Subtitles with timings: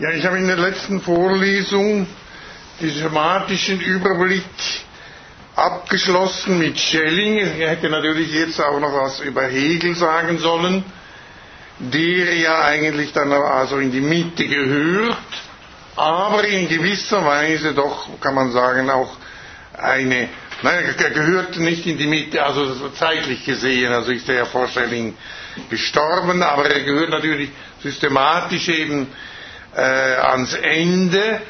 [0.00, 2.06] Ja, ich habe in der letzten Vorlesung
[2.80, 4.44] den schematischen Überblick
[5.56, 7.38] abgeschlossen mit Schelling.
[7.38, 10.84] Ich hätte natürlich jetzt auch noch was über Hegel sagen sollen,
[11.80, 15.16] der ja eigentlich dann also in die Mitte gehört,
[15.96, 19.16] aber in gewisser Weise doch, kann man sagen, auch
[19.76, 20.28] eine,
[20.62, 25.16] nein, er gehört nicht in die Mitte, also zeitlich gesehen, also ist ja vor Schelling
[25.70, 27.50] gestorben, aber er gehört natürlich
[27.82, 29.08] systematisch eben
[29.78, 31.40] äh, ans Ende,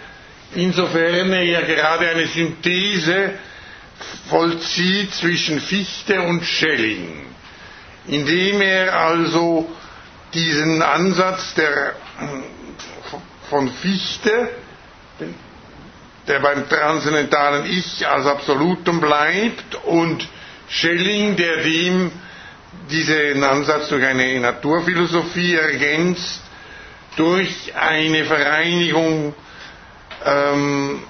[0.55, 3.33] insofern er ja gerade eine Synthese
[4.29, 7.25] vollzieht zwischen Fichte und Schelling,
[8.07, 9.69] indem er also
[10.35, 11.95] diesen Ansatz der,
[13.49, 14.51] von Fichte,
[16.29, 20.29] der beim transzendentalen Ich als Absolutum bleibt, und
[20.69, 22.13] Schelling, der dem
[22.91, 26.43] diesen Ansatz durch eine Naturphilosophie ergänzt,
[27.17, 29.35] durch eine Vereinigung,
[30.25, 31.03] ähm,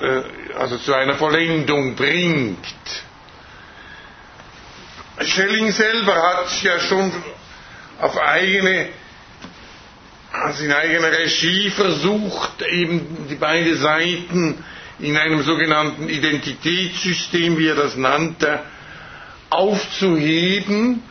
[0.00, 2.58] äh, also zu einer Vollendung bringt.
[5.20, 7.12] Schelling selber hat ja schon
[8.00, 8.88] auf eigene,
[10.32, 14.64] also in eigener Regie versucht, eben die beiden Seiten
[14.98, 18.60] in einem sogenannten Identitätssystem, wie er das nannte,
[19.50, 21.02] aufzuheben,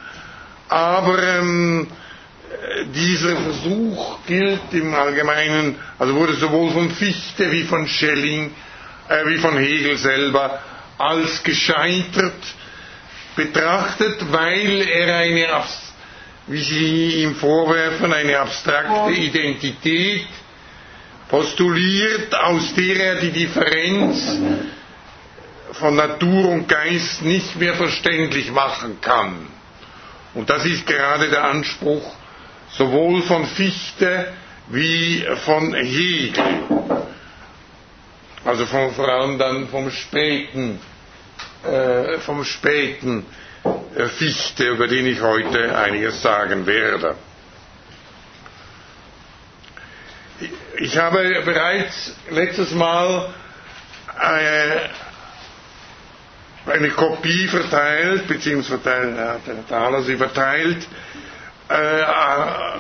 [0.70, 1.88] aber ähm,
[2.96, 8.52] dieser Versuch gilt im Allgemeinen, also wurde sowohl von Fichte wie von Schelling,
[9.10, 10.60] äh, wie von Hegel selber
[10.98, 12.34] als gescheitert
[13.36, 15.48] betrachtet, weil er eine,
[16.48, 20.28] wie Sie ihm vorwerfen, eine abstrakte Identität
[21.30, 24.38] postuliert, aus der er die Differenz
[25.74, 29.48] von Natur und Geist nicht mehr verständlich machen kann.
[30.36, 32.14] Und das ist gerade der Anspruch
[32.78, 34.32] sowohl von Fichte
[34.68, 36.34] wie von Hegel.
[38.46, 40.80] Also von, vor allem dann vom späten,
[41.66, 43.26] äh, vom späten
[43.96, 47.16] äh, Fichte, über den ich heute einiges sagen werde.
[50.80, 53.30] Ich habe bereits letztes Mal
[54.20, 54.90] äh,
[56.70, 60.86] eine Kopie verteilt, beziehungsweise der Thaler sie verteilt,
[61.74, 62.80] äh,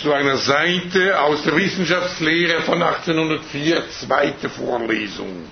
[0.00, 5.48] zu einer Seite aus der Wissenschaftslehre von 1804, zweite Vorlesung.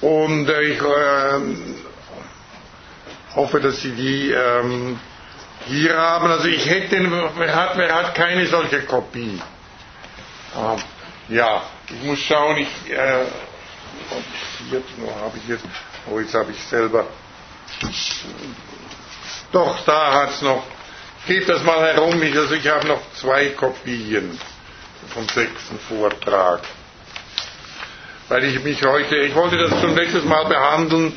[0.00, 1.40] Und äh, ich äh,
[3.34, 4.98] hoffe, dass Sie die ähm,
[5.66, 6.30] hier haben.
[6.30, 6.96] Also ich hätte,
[7.36, 9.40] wer hat, wer hat keine solche Kopie?
[10.54, 10.76] Ah,
[11.28, 13.24] ja, ich muss schauen, ich, äh,
[14.72, 14.88] jetzt
[15.22, 15.64] habe ich jetzt,
[16.10, 17.06] oh, jetzt habe ich selber,
[19.52, 20.62] doch, da hat es noch,
[21.26, 24.38] gebt das mal herum, ich, also ich habe noch zwei Kopien
[25.14, 26.60] vom sechsten Vortrag.
[28.28, 31.16] Weil ich mich heute, ich wollte das zum letzten Mal behandeln,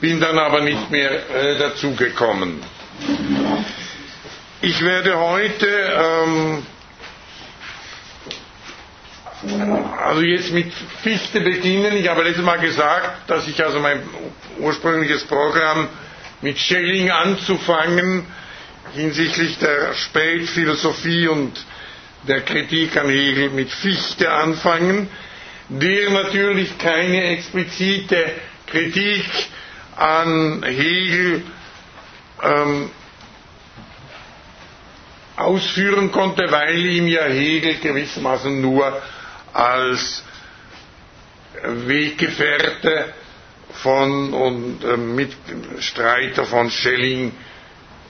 [0.00, 2.62] bin dann aber nicht mehr äh, dazugekommen.
[4.60, 6.66] Ich werde heute ähm,
[10.04, 11.96] also jetzt mit Fichte beginnen.
[11.96, 14.02] Ich habe letztes Mal gesagt, dass ich also mein
[14.58, 15.88] ursprüngliches Programm
[16.42, 18.26] mit Schelling anzufangen
[18.94, 21.52] hinsichtlich der Spätphilosophie und
[22.26, 25.08] der Kritik an Hegel mit Fichte anfangen,
[25.68, 28.16] der natürlich keine explizite
[28.66, 29.24] Kritik
[29.96, 31.42] an Hegel
[32.42, 32.90] ähm,
[35.36, 39.00] ausführen konnte, weil ihm ja Hegel gewissermaßen nur
[39.52, 40.22] als
[41.62, 43.12] Weggefährte
[43.72, 47.32] von und äh, Mitstreiter von Schelling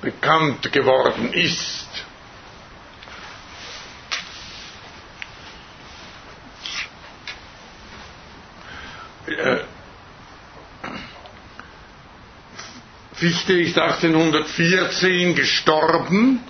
[0.03, 1.87] bekannt geworden ist.
[9.27, 9.59] Äh,
[13.15, 16.41] Fichte ist 1814 gestorben,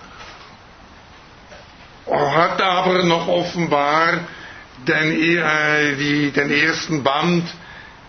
[2.06, 4.20] hat aber noch offenbar
[4.87, 7.49] den, äh, die, den ersten Band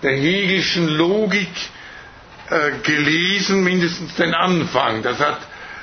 [0.03, 1.49] der Hegelischen Logik
[2.49, 5.03] äh, gelesen, mindestens den Anfang.
[5.03, 5.39] Das hat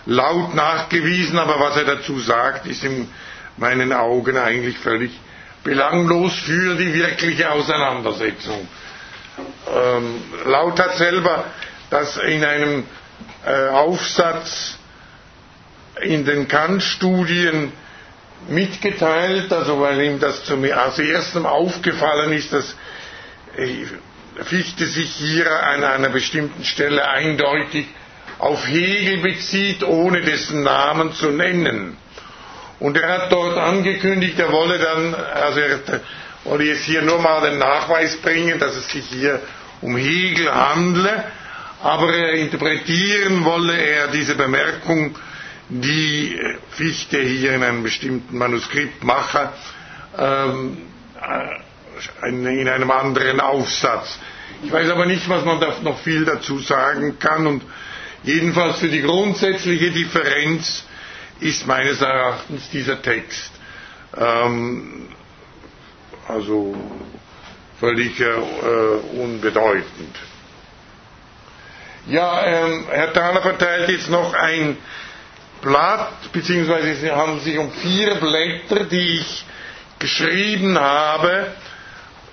[0.06, 3.08] laut nachgewiesen, aber was er dazu sagt, ist in
[3.56, 5.12] meinen Augen eigentlich völlig
[5.64, 8.66] belanglos für die wirkliche Auseinandersetzung.
[9.74, 11.44] Ähm, laut hat selber
[11.90, 12.84] das in einem
[13.44, 14.78] äh, Aufsatz
[16.02, 17.72] in den Kant-Studien
[18.48, 22.76] mitgeteilt, also weil ihm das zum als erstem aufgefallen ist, dass
[24.42, 27.86] Fichte sich hier an einer bestimmten Stelle eindeutig
[28.38, 31.96] auf Hegel bezieht, ohne dessen Namen zu nennen.
[32.78, 36.00] Und er hat dort angekündigt, er wolle dann, also er
[36.44, 39.42] wolle jetzt hier nur mal den Nachweis bringen, dass es sich hier
[39.80, 41.24] um Hegel handle,
[41.82, 45.16] aber er interpretieren wolle er diese Bemerkung,
[45.68, 46.38] die
[46.70, 49.52] Fichte hier in einem bestimmten Manuskript mache,
[50.16, 50.78] ähm,
[51.20, 54.18] äh, in einem anderen Aufsatz.
[54.62, 57.62] Ich weiß aber nicht, was man da noch viel dazu sagen kann und
[58.22, 60.84] jedenfalls für die grundsätzliche Differenz
[61.40, 63.52] ist meines Erachtens dieser Text
[64.16, 65.08] ähm,
[66.26, 66.74] also
[67.80, 68.34] völlig äh,
[69.18, 70.16] unbedeutend.
[72.06, 74.76] Ja, ähm, Herr Thaler verteilt jetzt noch ein
[75.60, 79.44] Blatt, beziehungsweise es handelt sich um vier Blätter, die ich
[79.98, 81.46] geschrieben habe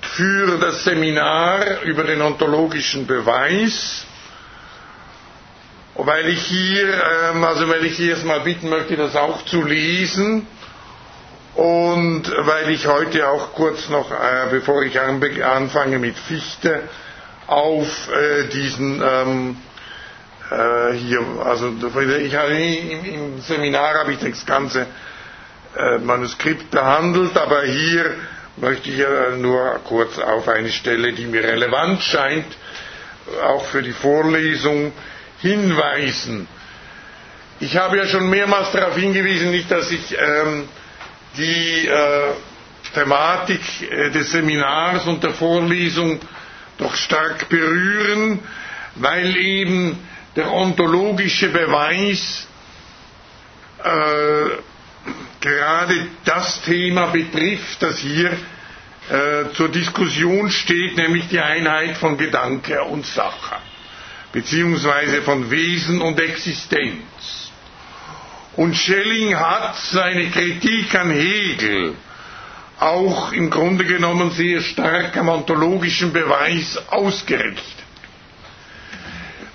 [0.02, 4.06] für das Seminar über den ontologischen Beweis,
[5.96, 6.94] weil ich hier,
[7.34, 10.48] ähm, also weil ich Sie erstmal bitten möchte, das auch zu lesen.
[11.56, 16.84] Und weil ich heute auch kurz noch, äh, bevor ich anfange mit Fichte,
[17.48, 19.58] auf äh, diesen ähm,
[20.52, 21.74] äh, hier, also
[22.20, 24.88] ich im, im Seminar habe ich das ganze
[25.78, 28.16] äh, Manuskript behandelt, aber hier
[28.58, 29.04] möchte ich
[29.38, 32.46] nur kurz auf eine Stelle, die mir relevant scheint,
[33.44, 34.94] auch für die Vorlesung
[35.42, 36.48] hinweisen.
[37.60, 40.68] Ich habe ja schon mehrmals darauf hingewiesen, nicht, dass ich ähm,
[41.38, 42.32] die äh,
[42.94, 46.20] Thematik äh, des Seminars und der Vorlesung
[46.78, 48.40] doch stark berühren,
[48.96, 49.98] weil eben
[50.36, 52.48] der ontologische Beweis
[53.84, 54.50] äh,
[55.40, 58.32] gerade das Thema betrifft, das hier
[59.10, 63.58] äh, zur Diskussion steht, nämlich die Einheit von Gedanke und Sache,
[64.32, 67.52] beziehungsweise von Wesen und Existenz.
[68.56, 71.96] Und Schelling hat seine Kritik an Hegel
[72.80, 77.85] auch im Grunde genommen sehr stark am ontologischen Beweis ausgerichtet.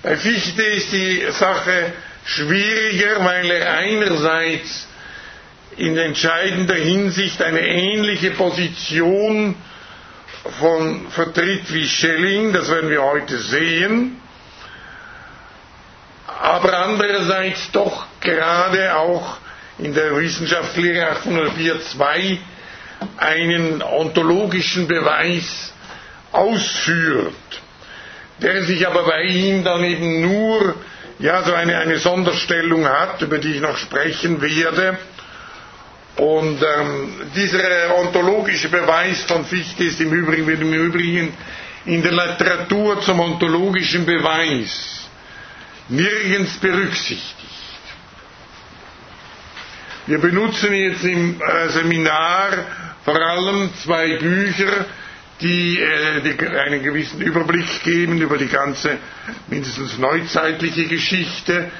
[0.03, 1.93] Bei Fichte ist die Sache
[2.25, 4.89] schwieriger, weil er einerseits
[5.77, 9.55] in entscheidender Hinsicht eine ähnliche Position
[10.59, 14.21] von vertritt wie Schelling, das werden wir heute sehen,
[16.27, 19.37] aber andererseits doch gerade auch
[19.79, 22.39] in der Wissenschaftslehre 804.2
[23.19, 25.73] einen ontologischen Beweis
[26.33, 27.35] ausführt,
[28.43, 30.77] der sich aber bei ihm dann eben nur
[31.19, 34.99] ja, so eine, eine Sonderstellung hat, über die ich noch sprechen werde,
[36.17, 41.33] und ähm, dieser ontologische Beweis von Fichte ist im Übrigen, wird im Übrigen
[41.87, 45.09] in der Literatur zum ontologischen Beweis
[45.89, 47.37] nirgends berücksichtigt.
[50.07, 52.51] Wir benutzen jetzt im äh, Seminar
[53.05, 54.85] vor allem zwei Bücher,
[55.41, 58.99] die, äh, die einen gewissen Überblick geben über die ganze
[59.49, 61.71] mindestens neuzeitliche Geschichte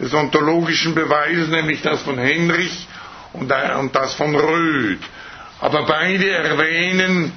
[0.00, 2.86] des ontologischen Beweises, nämlich das von Henrich
[3.32, 3.50] und,
[3.92, 5.02] das von Röth.
[5.60, 7.32] Aber beide erwähnen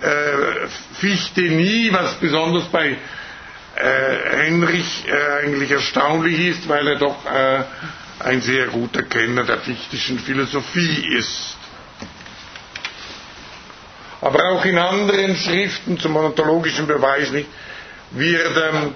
[0.00, 2.96] äh, Fichte nie, was besonders bei
[3.76, 7.64] äh, Henrich äh, eigentlich erstaunlich ist, weil er doch äh,
[8.20, 11.56] ein sehr guter Kenner der fichtischen Philosophie ist.
[14.20, 17.48] Aber auch in anderen Schriften zum ontologischen Beweis nicht,
[18.10, 18.94] wird ähm,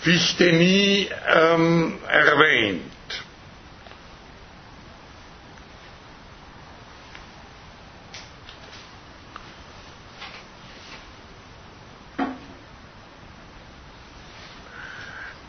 [0.00, 2.82] Fichte nie ähm, erwähnt.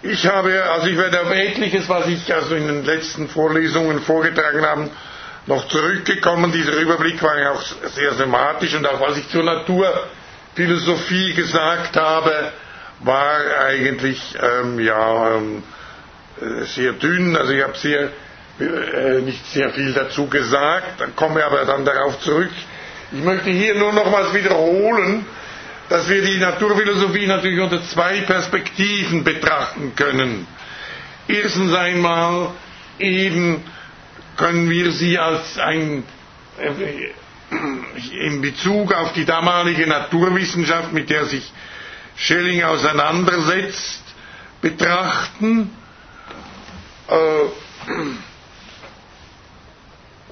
[0.03, 4.65] Ich habe, also ich werde auf etliches, was ich also in den letzten Vorlesungen vorgetragen
[4.65, 4.89] habe,
[5.47, 6.51] noch zurückgekommen.
[6.51, 7.61] Dieser Überblick war ja auch
[7.93, 12.51] sehr sematisch und auch was ich zur Naturphilosophie gesagt habe,
[12.99, 15.63] war eigentlich ähm, ja ähm,
[16.41, 17.35] äh, sehr dünn.
[17.35, 18.09] Also ich habe sehr
[18.59, 22.51] äh, nicht sehr viel dazu gesagt, komme aber dann darauf zurück.
[23.11, 25.25] Ich möchte hier nur nochmals wiederholen,
[25.89, 30.47] dass wir die Naturphilosophie natürlich unter zwei Perspektiven betrachten können.
[31.27, 32.51] Erstens einmal
[32.99, 33.63] eben
[34.41, 36.03] können wir sie als ein
[36.57, 37.11] äh,
[38.25, 41.51] in Bezug auf die damalige Naturwissenschaft, mit der sich
[42.15, 44.01] Schelling auseinandersetzt,
[44.61, 45.69] betrachten.
[47.07, 47.93] Äh,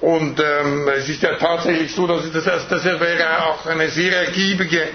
[0.00, 4.88] und ähm, es ist ja tatsächlich so, dass das, das wäre auch eine sehr ergiebige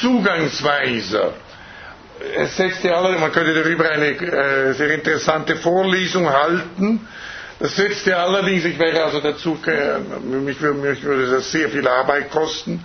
[0.00, 1.34] Zugangsweise.
[2.36, 7.06] es setzte alle, man könnte darüber eine äh, sehr interessante Vorlesung halten.
[7.58, 9.58] Das setzte allerdings, ich wäre also dazu,
[10.22, 12.84] mich, mich würde das sehr viel Arbeit kosten,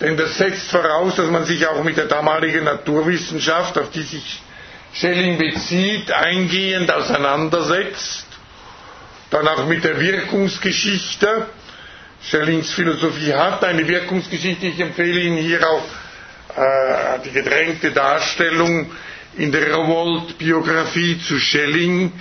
[0.00, 4.42] denn das setzt voraus, dass man sich auch mit der damaligen Naturwissenschaft, auf die sich
[4.92, 8.26] Schelling bezieht, eingehend auseinandersetzt,
[9.30, 11.46] dann auch mit der Wirkungsgeschichte.
[12.22, 15.84] Schellings Philosophie hat eine Wirkungsgeschichte, ich empfehle Ihnen hier auch
[16.56, 18.90] äh, die gedrängte Darstellung
[19.36, 22.12] in der Revolt-Biografie zu Schelling,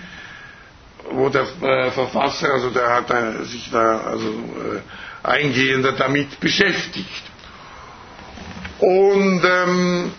[1.15, 7.09] wo der äh, Verfasser, also der hat äh, sich da also äh, eingehender damit beschäftigt.
[8.79, 10.11] Und ähm,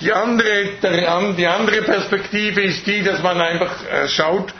[0.00, 3.74] die, andere, der, die andere Perspektive ist die, dass man einfach
[4.08, 4.54] schaut,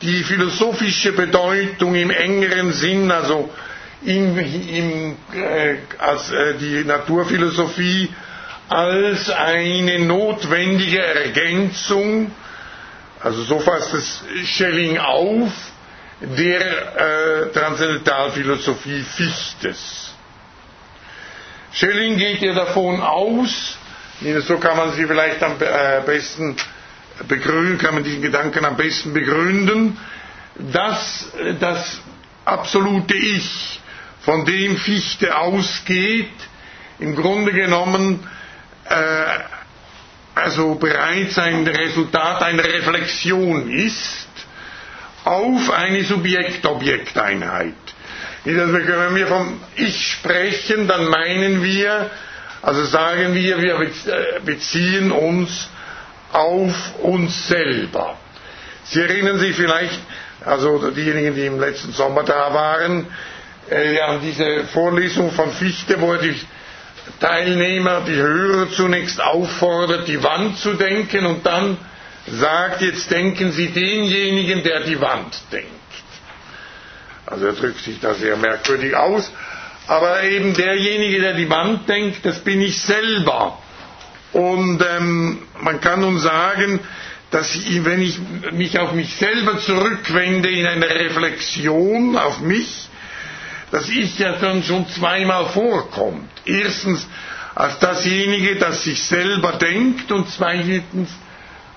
[0.00, 3.50] die philosophische Bedeutung im engeren Sinn, also
[4.04, 5.16] in, in,
[5.98, 8.08] als die Naturphilosophie
[8.68, 12.30] als eine notwendige Ergänzung,
[13.22, 15.52] also so fasst es Schelling auf,
[16.20, 20.14] der äh, Transzendentalphilosophie Fichtes.
[21.72, 23.76] Schelling geht ja davon aus,
[24.46, 26.56] so kann man sie vielleicht am äh, besten
[27.26, 29.98] begründen, kann man diesen Gedanken am besten begründen,
[30.56, 31.26] dass
[31.60, 32.00] das
[32.44, 33.80] absolute Ich
[34.20, 36.30] von dem Fichte ausgeht,
[36.98, 38.26] im Grunde genommen
[38.88, 38.94] äh,
[40.34, 44.28] also bereits ein Resultat einer Reflexion ist
[45.24, 47.74] auf eine Subjekt-Objekt-Einheit.
[48.44, 52.10] Wenn wir vom Ich sprechen, dann meinen wir,
[52.60, 53.88] also sagen wir, wir äh,
[54.44, 55.68] beziehen uns
[56.32, 58.16] auf uns selber.
[58.84, 60.00] Sie erinnern sich vielleicht,
[60.44, 63.06] also diejenigen, die im letzten Sommer da waren,
[63.70, 66.34] äh, an diese Vorlesung von Fichte, wo er die
[67.20, 71.76] Teilnehmer, die Hörer zunächst auffordert, die Wand zu denken und dann
[72.26, 75.68] sagt, jetzt denken Sie denjenigen, der die Wand denkt.
[77.26, 79.32] Also er drückt sich da sehr merkwürdig aus,
[79.86, 83.58] aber eben derjenige, der die Wand denkt, das bin ich selber.
[84.32, 86.80] Und ähm, man kann nun sagen,
[87.30, 88.18] dass ich, wenn ich
[88.52, 92.88] mich auf mich selber zurückwende in einer Reflexion auf mich,
[93.72, 96.30] dass ich ja dann schon zweimal vorkommt.
[96.44, 97.08] Erstens
[97.54, 101.10] als dasjenige, das sich selber denkt und zweitens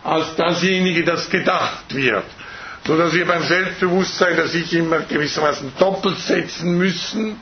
[0.03, 2.25] als dasjenige, das gedacht wird.
[2.85, 7.39] So dass wir beim Selbstbewusstsein das Ich immer gewissermaßen doppelt setzen müssen.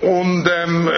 [0.00, 0.90] Und ähm,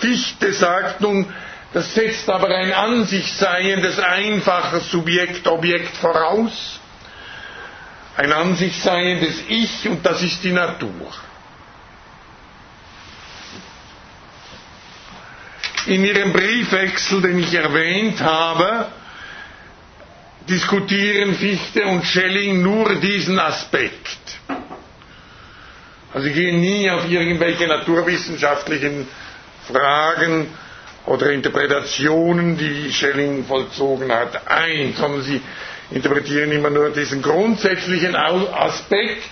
[0.00, 1.26] Fichte sagt nun,
[1.74, 6.80] das setzt aber ein an sich seiendes einfaches Subjekt-Objekt voraus.
[8.16, 11.12] Ein an sich seiendes Ich und das ist die Natur.
[15.86, 18.86] In Ihrem Briefwechsel, den ich erwähnt habe,
[20.48, 24.18] diskutieren Fichte und Schelling nur diesen Aspekt.
[26.12, 29.06] Also sie gehen nie auf irgendwelche naturwissenschaftlichen
[29.70, 30.48] Fragen
[31.06, 35.40] oder Interpretationen, die Schelling vollzogen hat, ein, sondern sie
[35.90, 39.22] interpretieren immer nur diesen grundsätzlichen Aspekt.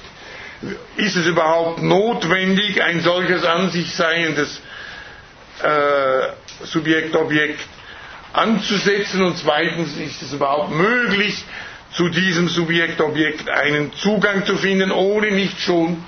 [0.96, 4.60] Ist es überhaupt notwendig, ein solches an sich seiendes
[5.62, 7.60] äh, Subjekt-Objekt
[8.32, 11.44] anzusetzen und zweitens ist es überhaupt möglich,
[11.92, 16.04] zu diesem Subjekt-Objekt einen Zugang zu finden, ohne nicht schon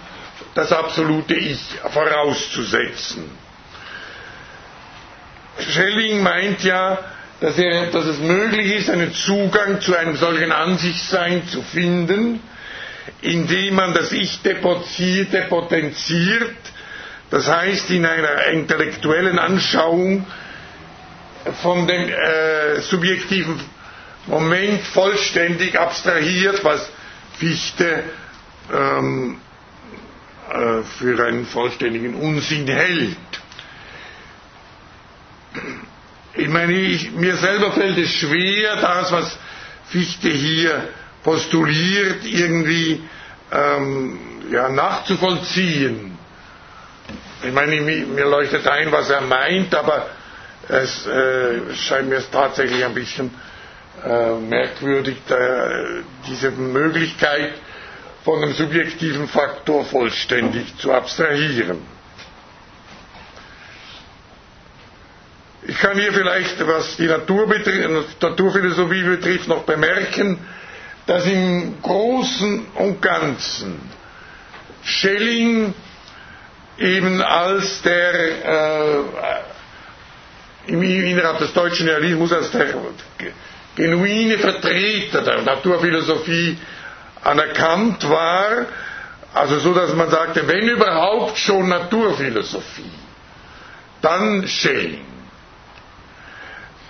[0.55, 1.61] das absolute Ich
[1.93, 3.31] vorauszusetzen.
[5.61, 6.99] Schelling meint ja,
[7.41, 12.41] dass, er, dass, es möglich ist, einen Zugang zu einem solchen Ansichtsein zu finden,
[13.23, 15.41] indem man das Ich depotenziert,
[17.31, 20.27] das heißt, in einer intellektuellen Anschauung
[21.63, 23.61] von dem äh, subjektiven
[24.27, 26.91] Moment vollständig abstrahiert, was
[27.39, 28.03] Fichte
[28.73, 29.41] ähm,
[30.51, 33.17] äh, für einen vollständigen Unsinn hält.
[36.35, 39.39] Ich meine, ich, mir selber fällt es schwer, das, was
[39.89, 40.89] Fichte hier
[41.25, 43.03] postuliert, irgendwie
[43.51, 44.19] ähm,
[44.51, 46.18] ja, nachzuvollziehen.
[47.43, 50.07] Ich meine, mir leuchtet ein, was er meint, aber
[50.69, 53.31] es äh, scheint mir tatsächlich ein bisschen
[54.05, 57.53] äh, merkwürdig, äh, diese Möglichkeit
[58.25, 61.79] von dem subjektiven Faktor vollständig zu abstrahieren.
[65.63, 70.39] Ich kann hier vielleicht, was die Natur betrifft, Naturphilosophie betrifft, noch bemerken,
[71.07, 73.79] dass im Großen und Ganzen
[74.83, 75.75] Schelling
[76.79, 79.01] eben als der äh,
[80.69, 82.67] innerhalb des deutschen Realismus als der
[83.75, 86.59] genuine Vertreter der Naturphilosophie
[87.23, 88.67] anerkannt war,
[89.35, 92.91] also so, dass man sagte, wenn überhaupt schon Naturphilosophie,
[94.03, 95.05] dann Schelling.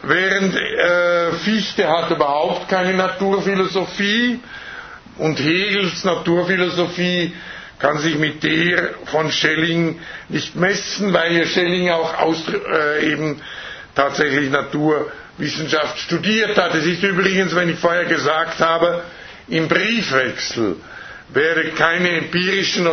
[0.02, 4.38] Während äh, Fichte hat überhaupt keine Naturphilosophie
[5.18, 7.34] und Hegels Naturphilosophie
[7.78, 13.40] kann sich mit der von Schelling nicht messen, weil Schelling auch aus, äh, eben
[13.94, 16.74] tatsächlich Naturwissenschaft studiert hat.
[16.74, 19.02] Es ist übrigens, wenn ich vorher gesagt habe,
[19.48, 20.76] im Briefwechsel
[21.30, 22.88] wäre keine empirischen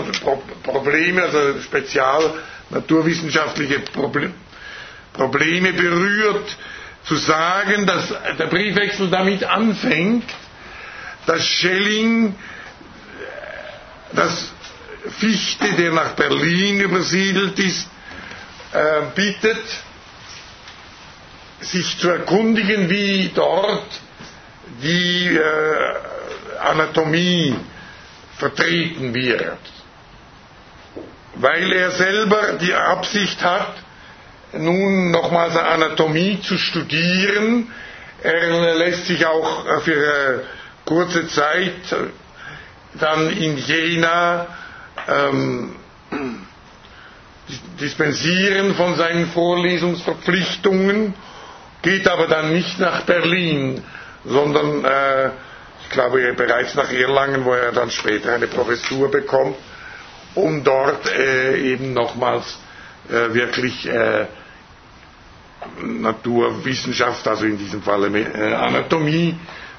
[0.64, 2.34] Probleme, also spezial
[2.70, 3.80] naturwissenschaftliche
[5.14, 6.56] Probleme berührt,
[7.06, 10.26] zu sagen, dass der Briefwechsel damit anfängt,
[11.28, 12.36] dass Schelling
[14.14, 14.55] das
[15.12, 17.88] Fichte, der nach Berlin übersiedelt ist,
[18.74, 19.64] äh, bittet,
[21.62, 23.86] sich zu erkundigen, wie dort
[24.82, 27.56] die äh, Anatomie
[28.38, 29.58] vertreten wird.
[31.36, 33.74] Weil er selber die Absicht hat,
[34.54, 37.72] nun nochmals Anatomie zu studieren.
[38.24, 40.44] Er lässt sich auch für
[40.86, 41.74] kurze Zeit
[43.00, 44.48] dann in Jena
[45.08, 45.76] ähm,
[47.80, 51.14] dispensieren von seinen Vorlesungsverpflichtungen,
[51.82, 53.84] geht aber dann nicht nach Berlin,
[54.26, 55.28] sondern äh,
[55.84, 59.56] ich glaube bereits nach Erlangen, wo er dann später eine Professur bekommt,
[60.34, 62.58] um dort äh, eben nochmals
[63.10, 64.26] äh, wirklich äh,
[65.84, 69.38] Naturwissenschaft, also in diesem Fall äh, Anatomie,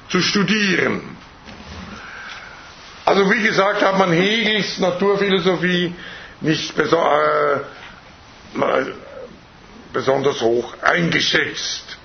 [0.09, 1.17] zu studieren.
[3.07, 5.95] Also wie gesagt hat man Hegels Naturphilosophie
[6.41, 7.61] nicht beso äh,
[9.93, 11.99] besonders hoch eingeschätzt.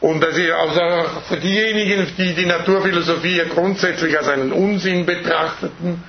[0.00, 0.80] Und also
[1.28, 6.02] für diejenigen, die die Naturphilosophie grundsätzlich als einen Unsinn betrachteten,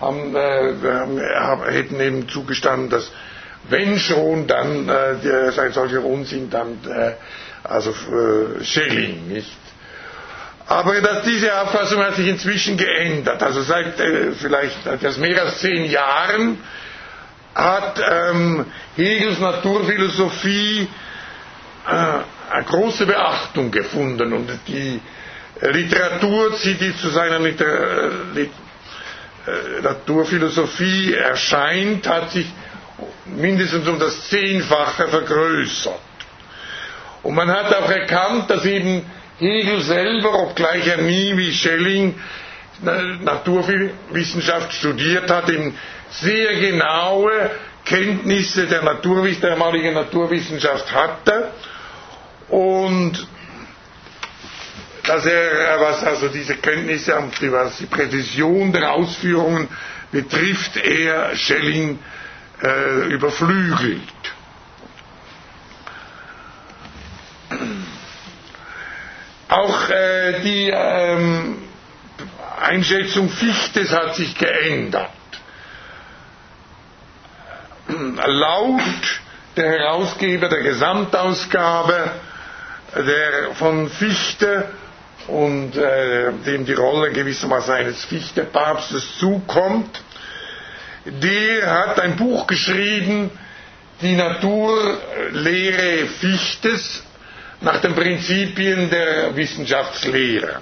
[0.00, 3.12] haben, äh, hätten eben zugestanden, dass
[3.68, 7.12] wenn schon, dann äh, solcher Unsinn, dann äh,
[7.64, 9.61] also äh, Schelling, nicht?
[10.72, 13.42] Aber dass diese Auffassung hat sich inzwischen geändert.
[13.42, 16.58] Also seit äh, vielleicht etwas mehr als zehn Jahren
[17.54, 18.64] hat ähm,
[18.96, 20.88] Hegels Naturphilosophie
[21.86, 24.98] äh, eine große Beachtung gefunden und die
[25.60, 28.46] Literatur, die zu seiner Liter äh,
[29.82, 32.46] Naturphilosophie erscheint, hat sich
[33.26, 36.00] mindestens um das Zehnfache vergrößert.
[37.22, 39.04] Und man hat auch erkannt, dass eben
[39.42, 42.14] Hegel selber, obgleich er nie wie Schelling
[43.22, 45.76] Naturwissenschaft studiert hat, eben
[46.10, 47.50] sehr genaue
[47.84, 51.50] Kenntnisse der, Naturwiss damaligen Naturwissenschaft hatte
[52.48, 53.26] und
[55.04, 57.12] dass er, was also diese Kenntnisse,
[57.50, 59.68] was die Präzision der Ausführungen
[60.12, 61.98] betrifft, er Schelling
[62.62, 64.02] äh, überflügelt.
[69.52, 71.58] Auch äh, die ähm,
[72.58, 75.10] Einschätzung Fichtes hat sich geändert.
[78.24, 78.80] Laut
[79.56, 82.12] der Herausgeber der Gesamtausgabe
[82.96, 84.70] der von Fichte
[85.28, 90.00] und äh, dem die Rolle gewissermaßen eines Fichte-Papstes zukommt,
[91.04, 93.30] der hat ein Buch geschrieben,
[94.00, 97.02] die Naturlehre Fichtes
[97.62, 100.60] nach den Prinzipien der Wissenschaftslehre.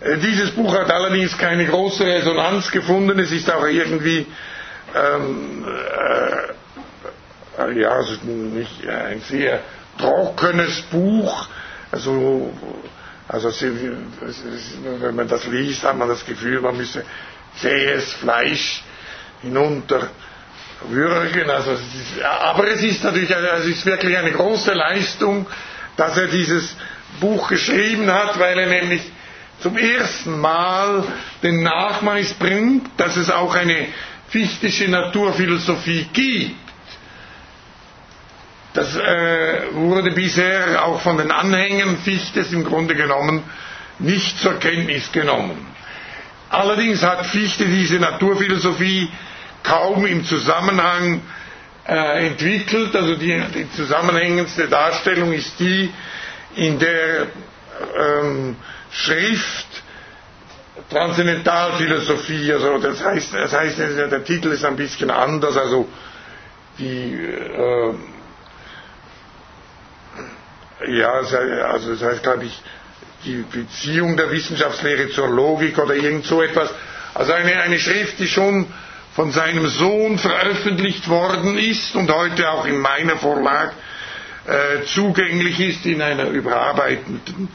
[0.00, 3.18] Äh, dieses Buch hat allerdings keine große Resonanz gefunden.
[3.18, 4.26] Es ist auch irgendwie
[4.94, 6.52] ähm, äh,
[7.80, 9.60] ja, also nicht ein sehr
[9.98, 11.48] trockenes Buch.
[11.90, 12.52] Also,
[13.26, 17.04] also wenn man das liest, hat man das Gefühl, man müsse
[17.60, 18.82] zähes Fleisch
[20.86, 21.50] hinunterwürgen.
[21.50, 21.76] Also
[22.24, 25.46] aber es ist natürlich es ist wirklich eine große Leistung,
[25.96, 26.76] dass er dieses
[27.20, 29.02] Buch geschrieben hat, weil er nämlich
[29.60, 31.04] zum ersten Mal
[31.42, 33.88] den Nachweis bringt, dass es auch eine
[34.28, 36.54] fichtische Naturphilosophie gibt.
[38.74, 43.42] Das äh, wurde bisher auch von den Anhängern Fichtes im Grunde genommen
[43.98, 45.66] nicht zur Kenntnis genommen.
[46.50, 49.10] Allerdings hat Fichte diese Naturphilosophie
[49.62, 51.22] kaum im Zusammenhang
[51.86, 52.94] äh, entwickelt.
[52.94, 55.92] Also die, die, zusammenhängendste Darstellung ist die,
[56.56, 57.26] in der
[57.98, 58.56] ähm,
[58.90, 59.66] Schrift
[60.90, 65.86] Transzendentalphilosophie, also das heißt, das heißt, der Titel ist ein bisschen anders, also
[66.78, 67.94] die äh,
[70.86, 72.62] ja, also das heißt, glaube ich,
[73.24, 76.70] die Beziehung der Wissenschaftslehre zur Logik oder irgend so etwas.
[77.14, 78.66] Also eine, eine Schrift, die schon
[79.14, 83.72] von seinem Sohn veröffentlicht worden ist und heute auch in meiner Vorlage
[84.46, 87.48] äh, zugänglich ist in einer überarbeiteten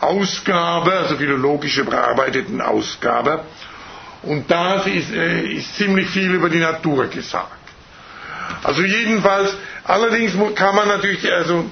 [0.00, 3.40] Ausgabe, also philologisch überarbeiteten Ausgabe.
[4.22, 7.52] Und da ist, äh, ist ziemlich viel über die Natur gesagt.
[8.62, 11.64] Also jedenfalls, allerdings kann man natürlich, also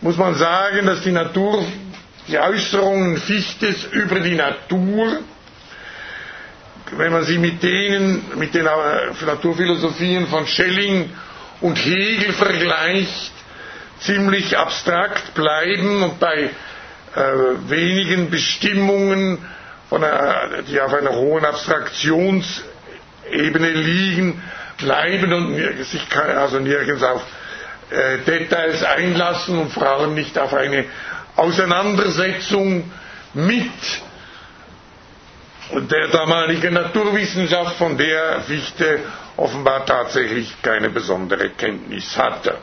[0.00, 1.64] muss man sagen, dass die Natur,
[2.26, 5.20] die Äußerungen Fichtes über die Natur,
[6.96, 11.10] wenn man sie mit denen, mit den äh, Naturphilosophien von Schelling
[11.60, 13.32] und Hegel vergleicht,
[14.00, 16.50] ziemlich abstrakt bleiben und bei äh,
[17.68, 19.38] wenigen Bestimmungen,
[19.90, 24.40] einer, die auf einer hohen Abstraktionsebene liegen,
[24.78, 27.22] bleiben und sich also nirgends auf
[27.90, 30.84] äh, Details einlassen und vor allem nicht auf eine
[31.36, 32.88] Auseinandersetzung
[33.34, 33.72] mit
[35.72, 39.00] der damaligen Naturwissenschaft, von der Fichte
[39.36, 42.56] offenbar tatsächlich keine besondere Kenntnis hatte.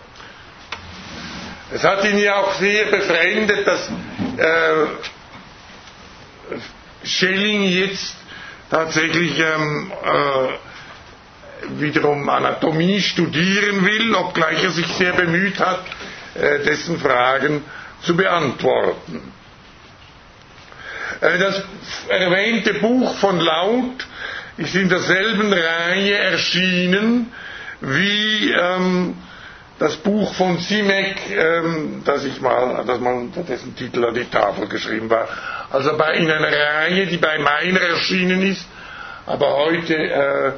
[1.73, 4.85] Es hat ihn ja auch sehr befremdet, dass äh,
[7.03, 8.15] Schelling jetzt
[8.69, 15.83] tatsächlich ähm, äh, wiederum Anatomie studieren will, obgleich er sich sehr bemüht hat,
[16.35, 17.63] äh, dessen Fragen
[18.01, 19.31] zu beantworten.
[21.21, 21.63] Äh, das
[22.09, 24.05] erwähnte Buch von Laut
[24.57, 27.31] ist in derselben Reihe erschienen
[27.81, 29.15] wie ähm,
[29.79, 34.67] das Buch von Simek, ähm, das ich mal, das man, dessen Titel an die Tafel
[34.67, 35.27] geschrieben war.
[35.71, 38.65] Also bei, in einer Reihe, die bei meiner erschienen ist,
[39.25, 40.51] aber heute äh,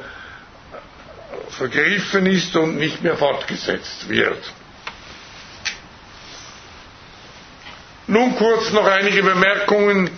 [1.50, 4.52] vergriffen ist und nicht mehr fortgesetzt wird.
[8.06, 10.10] Nun kurz noch einige Bemerkungen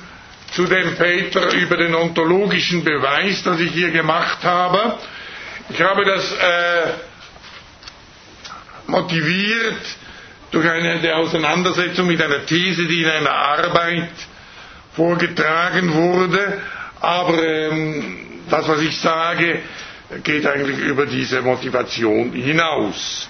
[0.52, 4.98] zu dem Paper über den ontologischen Beweis, das ich hier gemacht habe.
[5.68, 6.92] Ich habe das äh,
[8.86, 9.78] motiviert
[10.50, 14.10] durch eine Auseinandersetzung mit einer These, die in einer Arbeit
[14.96, 16.60] vorgetragen wurde.
[17.00, 19.60] Aber ähm, das, was ich sage,
[20.24, 23.28] geht eigentlich über diese Motivation hinaus.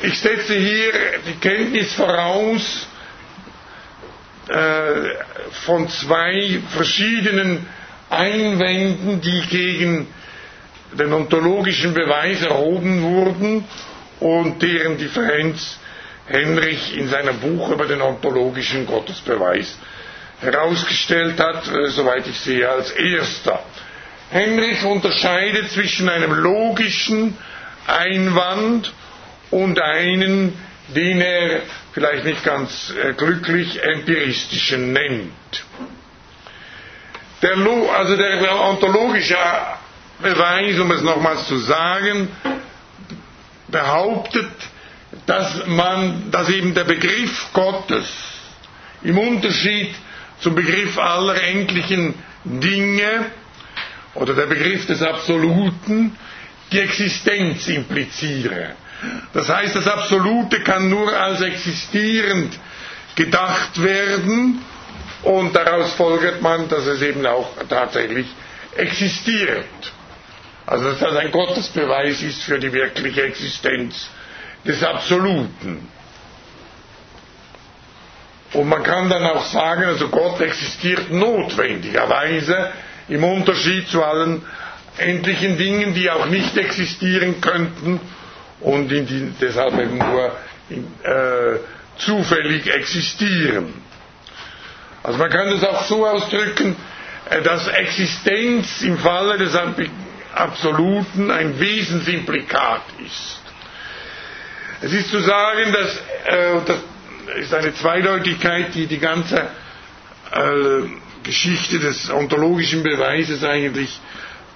[0.00, 0.92] Ich setze hier
[1.26, 2.88] die Kenntnis voraus
[5.64, 7.66] von zwei verschiedenen
[8.10, 10.06] Einwänden, die gegen
[10.92, 13.64] den ontologischen Beweis erhoben wurden
[14.20, 15.78] und deren Differenz
[16.26, 19.78] Henrich in seinem Buch über den ontologischen Gottesbeweis
[20.40, 23.60] herausgestellt hat, äh, soweit ich sehe, als erster.
[24.30, 27.36] Henrich unterscheidet zwischen einem logischen
[27.86, 28.92] Einwand
[29.50, 30.54] und einen,
[30.88, 35.32] den er vielleicht nicht ganz äh, glücklich empiristischen nennt.
[37.42, 37.56] Der,
[37.94, 39.36] also der ontologische
[40.22, 42.28] Beweis, um es nochmals zu sagen,
[43.68, 44.50] behauptet,
[45.26, 48.06] dass man, dass eben der Begriff Gottes
[49.02, 49.94] im Unterschied
[50.40, 53.26] zum Begriff aller endlichen Dinge
[54.14, 56.16] oder der Begriff des Absoluten
[56.72, 58.76] die Existenz impliziere.
[59.32, 62.58] Das heißt, das Absolute kann nur als existierend
[63.16, 64.60] gedacht werden
[65.22, 68.26] und daraus folgert man, dass es eben auch tatsächlich
[68.76, 69.64] existiert.
[70.66, 74.08] Also dass das ein Gottesbeweis ist für die wirkliche Existenz
[74.64, 75.88] des Absoluten.
[78.52, 82.70] Und man kann dann auch sagen, also Gott existiert notwendigerweise
[83.08, 84.42] im Unterschied zu allen
[84.96, 88.00] endlichen Dingen, die auch nicht existieren könnten
[88.64, 90.32] und die deshalb eben nur
[90.70, 91.58] in, äh,
[91.98, 93.74] zufällig existieren.
[95.02, 96.74] Also man kann es auch so ausdrücken,
[97.30, 99.54] äh, dass Existenz im Falle des
[100.34, 103.40] Absoluten ein Wesensimplikat ist.
[104.80, 105.96] Es ist zu sagen, dass,
[106.26, 106.78] äh, das
[107.36, 109.40] ist eine Zweideutigkeit, die die ganze
[110.32, 110.88] äh,
[111.22, 114.00] Geschichte des ontologischen Beweises eigentlich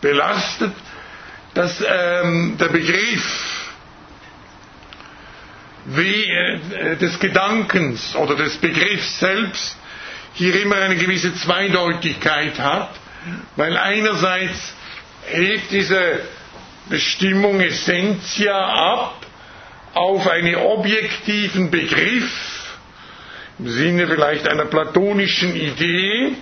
[0.01, 0.73] belastet,
[1.55, 3.58] dass ähm, der Begriff
[5.97, 9.77] wie, äh, des Gedankens oder des Begriffs selbst
[10.35, 12.91] hier immer eine gewisse Zweideutigkeit hat,
[13.57, 14.75] weil einerseits
[15.27, 16.21] hebt diese
[16.89, 19.27] Bestimmung Essentia ab
[19.95, 22.77] auf einen objektiven Begriff,
[23.59, 26.35] im Sinne vielleicht einer platonischen Idee,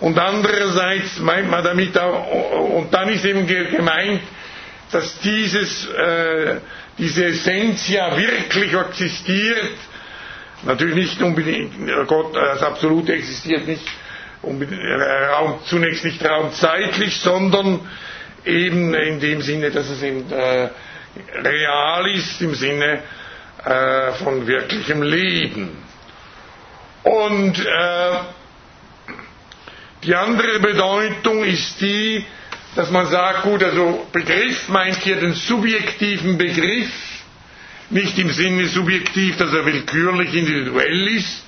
[0.00, 4.20] und andererseits meint man damit auch, und dann ist eben gemeint,
[4.92, 6.56] dass dieses, äh,
[6.98, 9.78] diese Essentia wirklich existiert,
[10.64, 11.72] Natürlich nicht unbedingt,
[12.06, 13.86] Gott als Absolute existiert nicht
[14.42, 17.80] Raum, zunächst nicht raumzeitlich, sondern
[18.44, 20.68] eben in dem Sinne, dass es eben äh,
[21.42, 23.02] real ist, im Sinne
[23.64, 25.70] äh, von wirklichem Leben.
[27.04, 28.18] Und äh,
[30.02, 32.24] die andere Bedeutung ist die,
[32.74, 36.90] dass man sagt, gut, also Begriff meint hier den subjektiven Begriff,
[37.90, 41.44] nicht im Sinne subjektiv, dass er willkürlich individuell ist,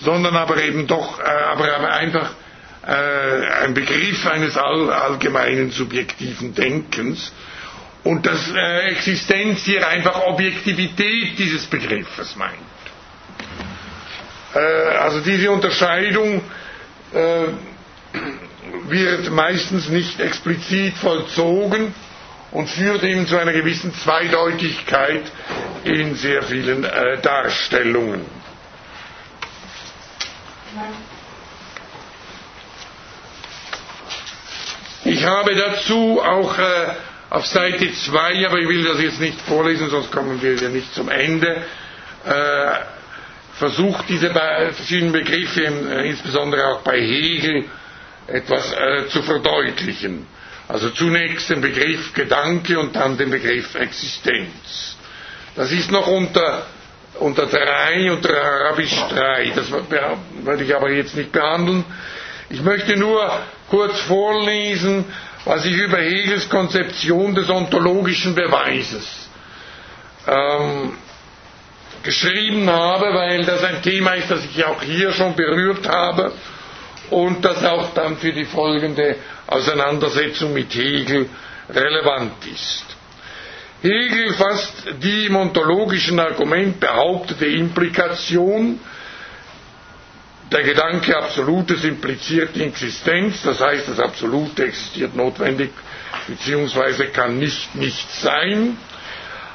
[0.00, 2.30] sondern aber eben doch, äh, aber einfach
[2.86, 7.32] äh, ein Begriff eines all, allgemeinen subjektiven Denkens
[8.04, 12.54] und dass äh, Existenz hier einfach Objektivität dieses Begriffes meint.
[14.54, 14.58] Äh,
[14.96, 16.42] also diese Unterscheidung
[17.12, 17.44] äh,
[18.88, 21.94] wird meistens nicht explizit vollzogen
[22.52, 25.22] und führt eben zu einer gewissen Zweideutigkeit
[25.84, 28.22] in sehr vielen äh, Darstellungen.
[35.04, 36.62] Ich habe dazu auch äh,
[37.30, 40.92] auf Seite 2, aber ich will das jetzt nicht vorlesen, sonst kommen wir ja nicht
[40.94, 41.64] zum Ende,
[42.26, 42.70] äh,
[43.54, 47.66] versucht diese verschiedenen Begriffe, äh, insbesondere auch bei Hegel,
[48.32, 50.26] etwas äh, zu verdeutlichen.
[50.68, 54.96] Also zunächst den Begriff Gedanke und dann den Begriff Existenz.
[55.56, 56.64] Das ist noch unter,
[57.18, 59.52] unter drei, unter Arabisch drei.
[59.54, 61.84] Das werde ich aber jetzt nicht behandeln.
[62.50, 63.30] Ich möchte nur
[63.68, 65.04] kurz vorlesen,
[65.44, 69.28] was ich über Hegels Konzeption des ontologischen Beweises
[70.28, 70.92] ähm,
[72.04, 76.32] geschrieben habe, weil das ein Thema ist, das ich auch hier schon berührt habe
[77.10, 81.28] und das auch dann für die folgende Auseinandersetzung mit Hegel
[81.68, 82.84] relevant ist.
[83.82, 88.78] Hegel fasst die im ontologischen Argument behauptete Implikation,
[90.52, 95.70] der Gedanke Absolutes impliziert Existenz, das heißt, das Absolute existiert notwendig
[96.26, 98.76] beziehungsweise kann nicht nicht sein,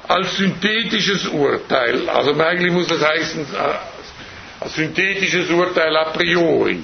[0.08, 6.84] als synthetisches Urteil, also eigentlich muss das heißen, äh, als synthetisches Urteil a priori.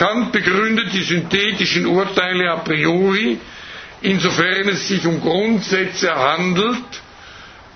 [0.00, 3.38] Kant begründet die synthetischen Urteile a priori,
[4.00, 6.86] insofern es sich um Grundsätze handelt,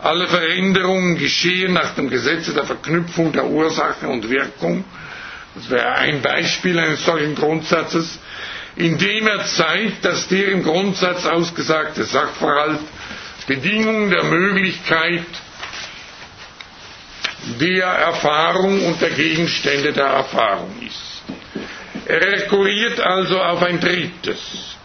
[0.02, 4.84] alle Veränderungen geschehen nach dem Gesetze der Verknüpfung der Ursache und Wirkung,
[5.54, 8.18] das wäre ein Beispiel eines solchen Grundsatzes,
[8.76, 12.80] indem er zeigt, dass der im Grundsatz ausgesagte Sachverhalt
[13.46, 15.26] Bedingung der Möglichkeit
[17.60, 21.03] der Erfahrung und der Gegenstände der Erfahrung ist.
[22.06, 24.76] Er rekurriert also auf ein drittes.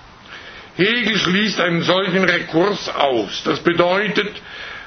[0.76, 3.42] Hegel schließt einen solchen Rekurs aus.
[3.44, 4.32] Das bedeutet,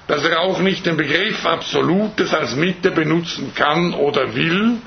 [0.07, 4.79] dass er auch nicht den Begriff Absolutes als Mitte benutzen kann oder will,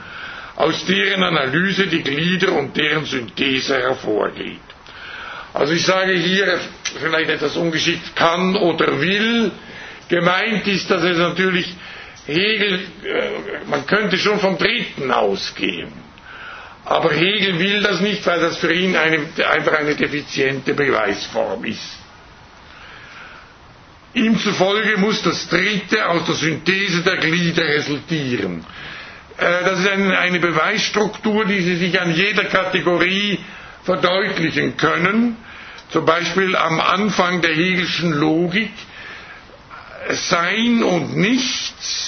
[0.55, 4.59] aus deren Analyse die Glieder und deren Synthese hervorgeht.
[5.53, 6.59] Also ich sage hier
[6.99, 9.51] vielleicht etwas ungeschickt kann oder will.
[10.09, 11.73] Gemeint ist, dass es natürlich
[12.25, 13.29] Hegel, äh,
[13.69, 16.04] man könnte schon vom Dritten ausgehen.
[16.85, 19.19] Aber Hegel will das nicht, weil das für ihn eine,
[19.51, 21.97] einfach eine defiziente Beweisform ist.
[24.13, 28.65] Ihm zufolge muss das Dritte aus der Synthese der Glieder resultieren.
[29.37, 33.39] Äh, das ist eine Beweisstruktur, die Sie sich an jeder Kategorie
[33.83, 35.35] verdeutlichen können
[35.91, 38.71] zum Beispiel am Anfang der Hegelschen Logik,
[40.09, 42.04] Sein und Nichts äh,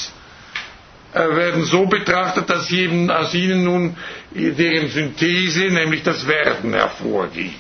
[1.13, 3.96] werden so betrachtet, dass eben aus ihnen nun
[4.32, 7.54] deren Synthese, nämlich das Werden, hervorgeht.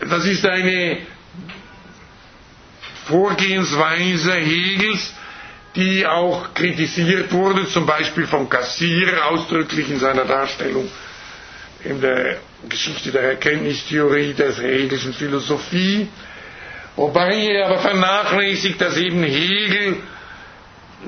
[0.00, 0.98] Das ist eine
[3.06, 5.14] Vorgehensweise Hegels,
[5.76, 10.88] die auch kritisiert wurde, zum Beispiel von Cassirer ausdrücklich in seiner Darstellung
[11.84, 16.08] in der Geschichte der Erkenntnistheorie der Hegelischen Philosophie,
[16.96, 19.96] wobei er aber vernachlässigt, dass eben Hegel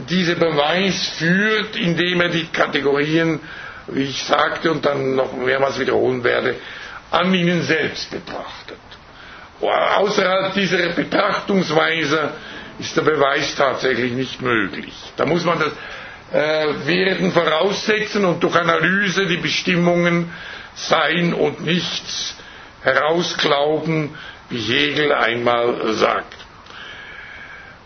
[0.08, 3.40] diese Beweis führt, indem er die Kategorien,
[3.88, 6.54] wie ich sagte und dann noch mehrmals wiederholen werde,
[7.10, 8.78] an ihnen selbst betrachtet.
[9.60, 12.32] Außerhalb dieser Betrachtungsweise
[12.78, 14.94] ist der Beweis tatsächlich nicht möglich.
[15.16, 15.72] Da muss man das
[16.32, 20.32] äh, Werden voraussetzen und durch Analyse die Bestimmungen
[20.74, 22.36] sein und Nichts
[22.82, 24.14] herausglauben,
[24.48, 26.36] wie Hegel einmal sagt.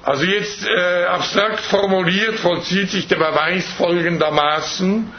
[0.05, 5.13] Also jetzt äh, abstrakt formuliert vollzieht sich der Beweis folgendermaßen.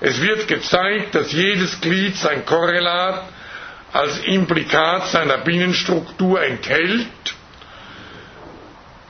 [0.00, 3.28] Es wird gezeigt, dass jedes Glied sein Korrelat
[3.92, 7.06] als Implikat seiner Binnenstruktur enthält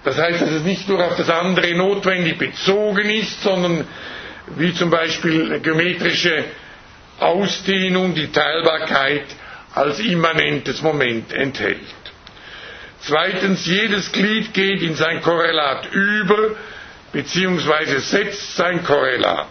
[0.04, 3.86] Das heißt, dass es nicht nur auf das andere notwendig bezogen ist, sondern
[4.56, 6.44] wie zum Beispiel geometrische
[7.18, 9.24] Ausdehnung die Teilbarkeit
[9.74, 11.80] als immanentes Moment enthält.
[13.06, 16.56] Zweitens, jedes Glied geht in sein Korrelat über,
[17.12, 19.46] beziehungsweise setzt sein Korrelat.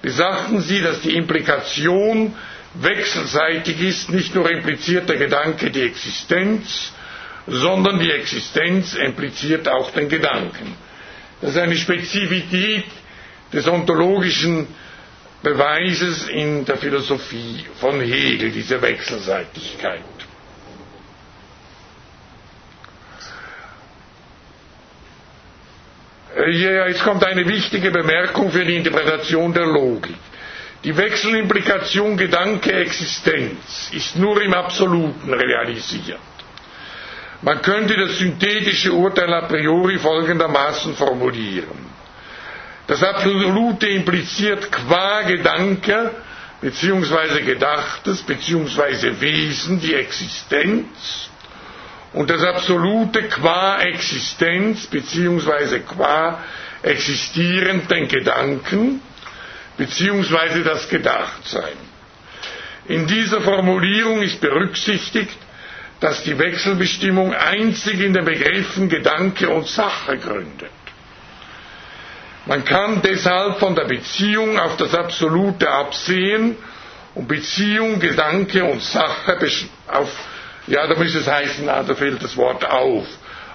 [0.00, 2.34] Besachten Sie, dass die Implikation
[2.74, 6.92] wechselseitig ist, nicht nur impliziert der Gedanke die Existenz,
[7.46, 10.74] sondern die Existenz impliziert auch den Gedanken.
[11.40, 12.84] Das ist eine Spezifität
[13.52, 14.66] des ontologischen
[15.42, 20.02] Beweises in der Philosophie von Hegel, diese Wechselseitigkeit.
[26.46, 30.14] Jetzt kommt eine wichtige Bemerkung für die Interpretation der Logik.
[30.84, 36.20] Die Wechselimplikation Gedanke-Existenz ist nur im Absoluten realisiert.
[37.42, 41.86] Man könnte das synthetische Urteil a priori folgendermaßen formulieren.
[42.86, 46.12] Das Absolute impliziert qua Gedanke
[46.60, 51.27] beziehungsweise Gedachtes beziehungsweise Wesen die Existenz
[52.12, 56.42] und das Absolute qua Existenz beziehungsweise qua
[56.82, 59.00] existierend den Gedanken
[59.76, 61.76] beziehungsweise das Gedachtsein.
[62.86, 65.36] In dieser Formulierung ist berücksichtigt,
[66.00, 70.70] dass die Wechselbestimmung einzig in den Begriffen Gedanke und Sache gründet.
[72.46, 76.56] Man kann deshalb von der Beziehung auf das Absolute absehen
[77.14, 79.38] und Beziehung, Gedanke und Sache
[79.88, 80.08] auf,
[80.68, 83.06] ja, da müsste es heißen, ah, da fehlt das Wort auf,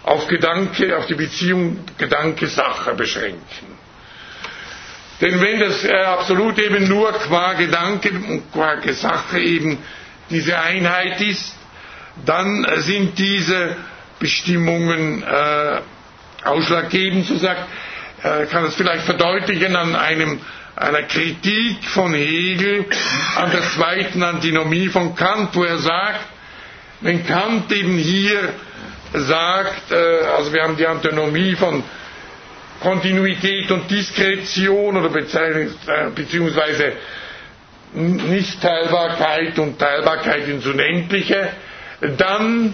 [0.03, 3.77] auf Gedanke, auf die Beziehung Gedanke, Sache beschränken.
[5.21, 9.77] Denn wenn das äh, Absolut eben nur qua Gedanke und qua Sache eben
[10.29, 11.55] diese Einheit ist,
[12.25, 13.75] dann sind diese
[14.19, 15.79] Bestimmungen äh,
[16.43, 17.61] ausschlaggebend, so sagt,
[18.23, 20.39] äh, kann es vielleicht verdeutlichen an einem,
[20.75, 22.85] einer Kritik von Hegel
[23.35, 26.32] an der zweiten Antinomie von Kant, wo er sagt,
[27.03, 28.53] wenn Kant eben hier
[29.13, 29.95] sagt, äh,
[30.37, 31.83] also wir haben die Antinomie von
[32.81, 36.93] Kontinuität und Diskretion oder äh, beziehungsweise
[37.93, 41.49] Nichtteilbarkeit und Teilbarkeit ins Unendliche,
[42.17, 42.73] dann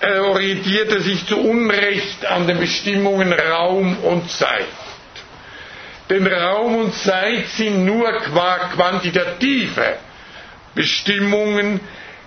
[0.00, 4.66] äh, orientiert er sich zu Unrecht an den Bestimmungen Raum und Zeit.
[6.10, 9.96] Denn Raum und Zeit sind nur qua quantitative
[10.74, 11.80] Bestimmungen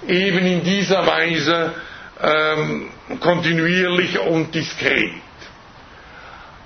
[0.07, 1.73] eben in dieser Weise
[2.21, 2.89] ähm,
[3.19, 5.11] kontinuierlich und diskret.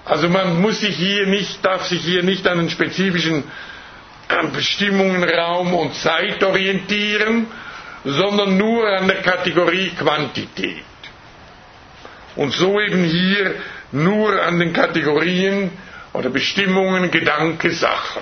[0.05, 3.43] Also man muss sich hier nicht, darf sich hier nicht an den spezifischen
[4.29, 7.47] äh, Bestimmungen Raum und Zeit orientieren,
[8.05, 10.83] sondern nur an der Kategorie Quantität.
[12.35, 13.55] Und so eben hier
[13.91, 15.71] nur an den Kategorien
[16.13, 18.19] oder Bestimmungen Gedanke, Sache.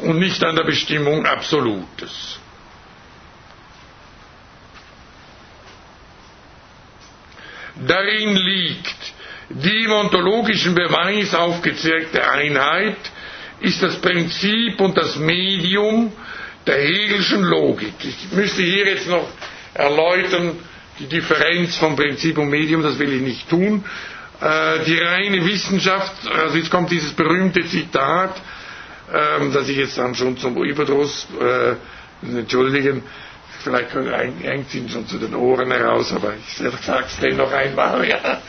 [0.00, 2.38] Und nicht an der Bestimmung Absolutes.
[7.86, 9.12] Darin liegt
[9.48, 12.96] die im ontologischen Beweis aufgezeigte Einheit,
[13.60, 16.12] ist das Prinzip und das Medium
[16.66, 17.94] der Hegelschen Logik.
[18.02, 19.28] Ich müsste hier jetzt noch
[19.74, 20.58] erläutern,
[20.98, 23.84] die Differenz von Prinzip und Medium, das will ich nicht tun.
[24.40, 28.34] Äh, die reine Wissenschaft, also jetzt kommt dieses berühmte Zitat,
[29.12, 31.74] äh, das ich jetzt dann schon zum Überdruss, äh,
[32.38, 33.02] entschuldigen,
[33.62, 38.06] vielleicht hängt Ihnen schon zu den Ohren heraus, aber ich sage es dennoch einmal.
[38.08, 38.40] Ja.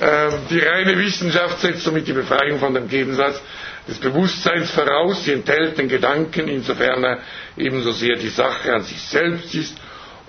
[0.00, 3.40] Ähm, die reine Wissenschaft setzt somit die Befreiung von dem Gegensatz
[3.88, 5.24] des Bewusstseins voraus.
[5.24, 7.18] Sie enthält den Gedanken, insofern er
[7.56, 9.76] ebenso sehr die Sache an sich selbst ist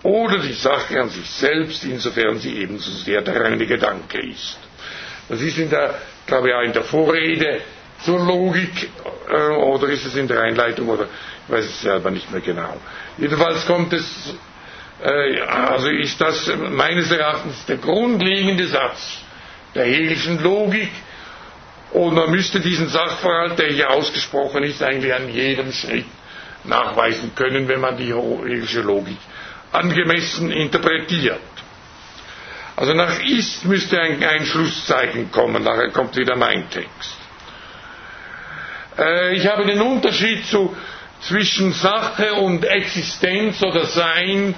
[0.04, 4.58] oder die Sache an sich selbst, insofern sie ebenso sehr der reine Gedanke ist.
[5.30, 5.95] Das ist in der,
[6.28, 7.62] glaube ich, auch in der Vorrede
[8.04, 8.89] zur Logik,
[9.30, 11.06] äh, oder ist es in der Einleitung, oder
[11.48, 12.78] ich weiß es selber nicht mehr genau.
[13.18, 14.34] Jedenfalls kommt es,
[15.04, 19.20] äh, also ist das meines Erachtens der grundlegende Satz
[19.76, 20.89] der hegelischen Logik,
[21.91, 26.06] und man müsste diesen Sachverhalt, der hier ausgesprochen ist, eigentlich an jedem Schritt
[26.64, 29.18] nachweisen können, wenn man die hegelische Logik
[29.72, 31.39] angemessen interpretiert.
[32.76, 37.18] Also nach ist müsste ein, ein Schlusszeichen kommen, nachher kommt wieder mein Text.
[38.98, 40.76] Äh, ich habe den Unterschied zu,
[41.22, 44.56] zwischen Sache und Existenz oder Sein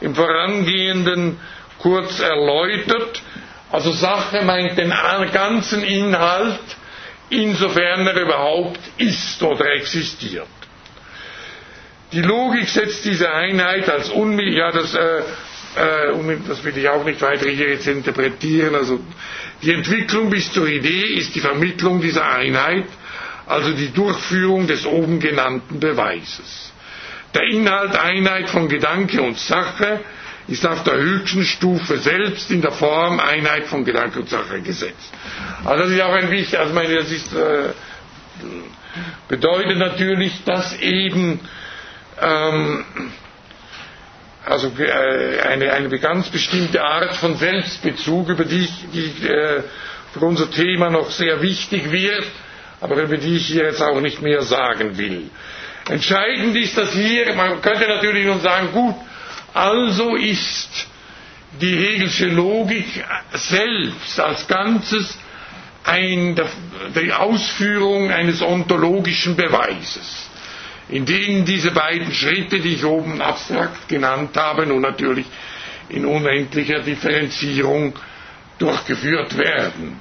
[0.00, 1.38] im vorangehenden
[1.78, 3.22] kurz erläutert.
[3.70, 4.92] Also Sache meint den
[5.32, 6.60] ganzen Inhalt,
[7.30, 10.46] insofern er überhaupt ist oder existiert.
[12.12, 15.18] Die Logik setzt diese Einheit als unmittelbar, ja, das, äh,
[15.76, 19.00] äh, das will ich auch nicht weiter hier jetzt interpretieren, also
[19.62, 22.84] die Entwicklung bis zur Idee ist die Vermittlung dieser Einheit,
[23.46, 26.72] also die Durchführung des oben genannten Beweises.
[27.34, 30.00] Der Inhalt Einheit von Gedanke und Sache
[30.48, 35.12] ist auf der höchsten Stufe selbst in der Form Einheit von Gedanke und Sache gesetzt.
[35.64, 37.70] Also das ist auch ein wichtig, also meine, das ist, äh,
[39.28, 41.40] bedeutet natürlich, dass eben
[42.20, 42.84] ähm,
[44.44, 49.62] also äh, eine, eine ganz bestimmte Art von Selbstbezug, über die, die äh,
[50.12, 52.24] für unser Thema noch sehr wichtig wird,
[52.80, 55.30] aber über die ich hier jetzt auch nicht mehr sagen will.
[55.88, 58.94] Entscheidend ist, dass hier, man könnte natürlich nun sagen, gut,
[59.54, 60.86] also ist
[61.60, 65.18] die Hegelsche Logik selbst als Ganzes
[65.84, 66.34] ein,
[66.94, 70.28] die Ausführung eines ontologischen Beweises
[70.88, 75.26] in denen diese beiden Schritte, die ich oben abstrakt genannt habe, nun natürlich
[75.88, 77.94] in unendlicher Differenzierung
[78.58, 79.98] durchgeführt werden.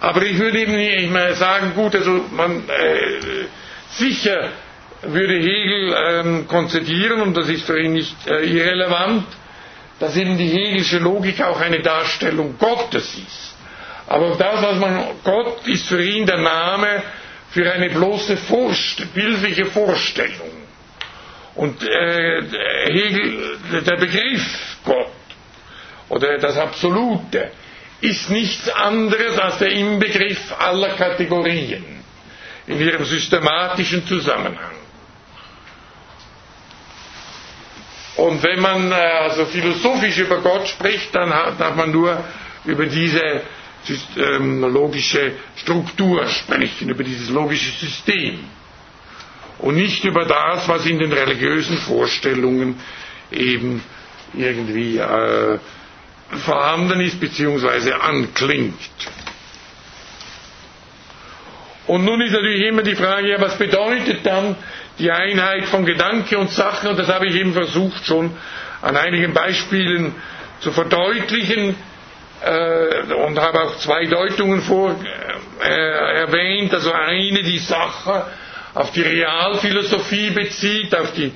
[0.00, 3.46] Aber ich würde eben nicht mal sagen, gut, also man äh,
[3.90, 4.50] sicher
[5.02, 9.24] würde Hegel ähm, konzidieren, und das ist für ihn nicht äh, irrelevant,
[9.98, 13.54] dass eben die hegelische Logik auch eine Darstellung Gottes ist.
[14.06, 17.02] Aber das, was man Gott ist für ihn der Name,
[17.50, 20.50] für eine bloße Vorst bildliche Vorstellung.
[21.54, 22.42] Und äh,
[22.90, 25.10] Hegel, der Begriff Gott
[26.10, 27.50] oder das Absolute
[28.00, 31.84] ist nichts anderes als der Inbegriff aller Kategorien
[32.66, 34.74] in ihrem systematischen Zusammenhang.
[38.16, 42.22] Und wenn man äh, also philosophisch über Gott spricht, dann darf man nur
[42.64, 43.42] über diese
[44.16, 48.40] ähm, logische Struktur sprechen, über dieses logische System.
[49.58, 52.80] Und nicht über das, was in den religiösen Vorstellungen
[53.30, 53.82] eben
[54.34, 55.58] irgendwie äh,
[56.44, 57.92] vorhanden ist bzw.
[57.92, 58.74] anklingt.
[61.86, 64.56] Und nun ist natürlich immer die Frage, ja, was bedeutet dann
[64.98, 66.88] die Einheit von Gedanke und Sache?
[66.90, 68.36] Und das habe ich eben versucht schon
[68.82, 70.14] an einigen Beispielen
[70.60, 71.76] zu verdeutlichen
[72.44, 74.96] äh, und habe auch zwei Deutungen vor
[75.62, 76.74] äh, erwähnt.
[76.74, 78.26] Also eine, die Sache
[78.74, 81.32] auf die Realphilosophie bezieht, auf die,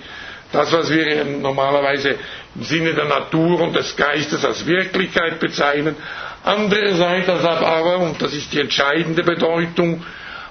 [0.52, 2.16] das, was wir normalerweise
[2.54, 5.96] im Sinne der Natur und des Geistes als Wirklichkeit bezeichnen.
[6.42, 10.04] Andererseits aber, und das ist die entscheidende Bedeutung,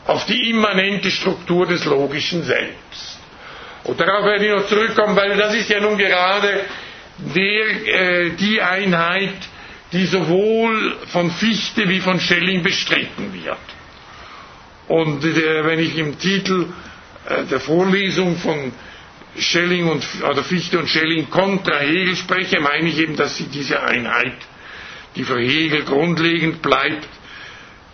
[0.06, 3.20] auf die immanente Struktur des Logischen selbst.
[3.84, 6.62] Und darauf werde ich noch zurückkommen, weil das ist ja nun gerade
[7.18, 9.34] der, äh, die Einheit,
[9.92, 13.58] die sowohl von Fichte wie von Schelling bestritten wird.
[14.88, 16.68] Und äh, wenn ich im Titel
[17.28, 18.72] äh, der Vorlesung von
[19.38, 23.82] Schelling und, oder Fichte und Schelling kontra Hegel spreche, meine ich eben, dass sie diese
[23.82, 24.38] Einheit,
[25.16, 27.08] die für Hegel grundlegend bleibt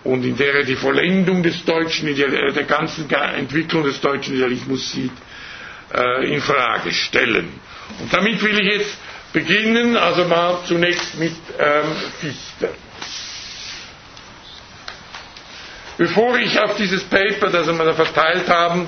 [0.04, 4.92] und in der er die Vollendung des deutschen, äh, der ganzen Entwicklung des deutschen Idealismus
[4.92, 5.12] sieht,
[5.94, 7.50] äh, in Frage stellen.
[8.00, 8.98] Und damit will ich jetzt
[9.34, 11.84] beginnen, also mal zunächst mit ähm,
[12.22, 12.70] Fichte.
[15.98, 18.88] Bevor ich auf dieses Paper, das wir da verteilt haben,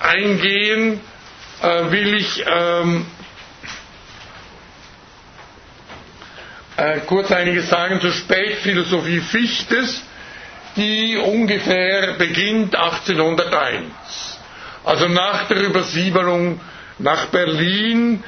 [0.00, 1.00] eingehen,
[1.62, 3.06] äh, will ich ähm,
[6.76, 10.02] äh, kurz einiges sagen zur Spätphilosophie Fichtes,
[10.76, 13.84] die ungefähr beginnt 1801.
[14.84, 16.60] Also nach der Übersiedelung
[16.98, 18.22] nach Berlin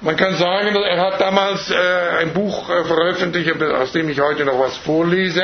[0.00, 1.74] man kann sagen, er hat damals äh,
[2.20, 5.42] ein Buch äh, veröffentlicht, aus dem ich heute noch was vorlese,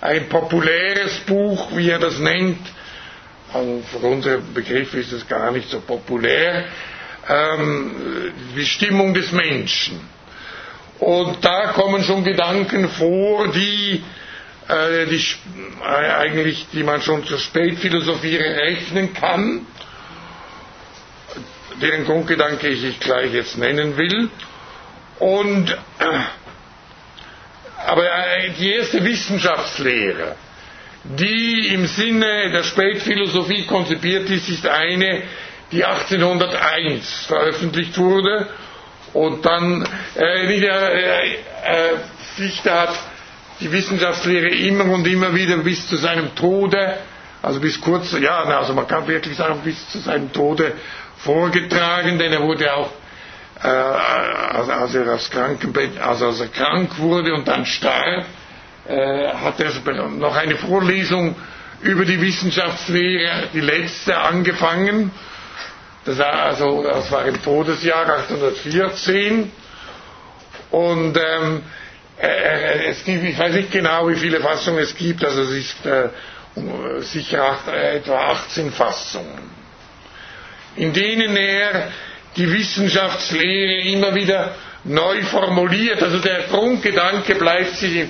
[0.00, 2.58] ein populäres Buch, wie er das nennt.
[3.90, 6.64] Für unsere Begriffe ist es gar nicht so populär.
[7.28, 10.00] Ähm, die Stimmung des Menschen.
[10.98, 14.02] Und da kommen schon Gedanken vor, die,
[14.68, 15.24] äh, die
[15.82, 19.66] äh, eigentlich, die man schon zur Spätphilosophie rechnen kann
[21.80, 24.30] deren Grundgedanke ich gleich jetzt nennen will.
[25.18, 25.76] Und, äh,
[27.86, 30.36] aber äh, die erste Wissenschaftslehre,
[31.04, 35.22] die im Sinne der Spätphilosophie konzipiert ist, ist eine,
[35.70, 38.48] die 1801 veröffentlicht wurde
[39.12, 41.36] und dann äh, wieder, äh, äh,
[42.36, 42.94] Fichte hat
[43.60, 46.96] die Wissenschaftslehre immer und immer wieder bis zu seinem Tode,
[47.42, 50.72] also bis kurz, ja, also man kann wirklich sagen, bis zu seinem Tode
[51.18, 52.90] vorgetragen, denn er wurde auch,
[53.62, 58.26] äh, als, er aufs Krankenbett, also als er krank wurde und dann starb,
[58.88, 61.34] äh, hat er noch eine Vorlesung
[61.82, 65.10] über die Wissenschaftslehre, die letzte, angefangen.
[66.04, 69.50] Das war, also, das war im Todesjahr 1814.
[70.70, 71.62] Und ähm,
[72.20, 75.86] äh, es gibt, ich weiß nicht genau, wie viele Fassungen es gibt, also es ist
[75.86, 76.08] äh,
[77.00, 79.50] sicher acht, äh, etwa 18 Fassungen,
[80.76, 81.88] in denen er
[82.36, 84.54] die Wissenschaftslehre immer wieder
[84.84, 86.02] neu formuliert.
[86.02, 88.08] Also der Grundgedanke bleibt sich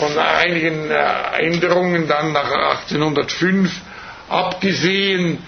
[0.00, 3.70] von einigen äh, Änderungen dann nach 1805
[4.28, 5.38] abgesehen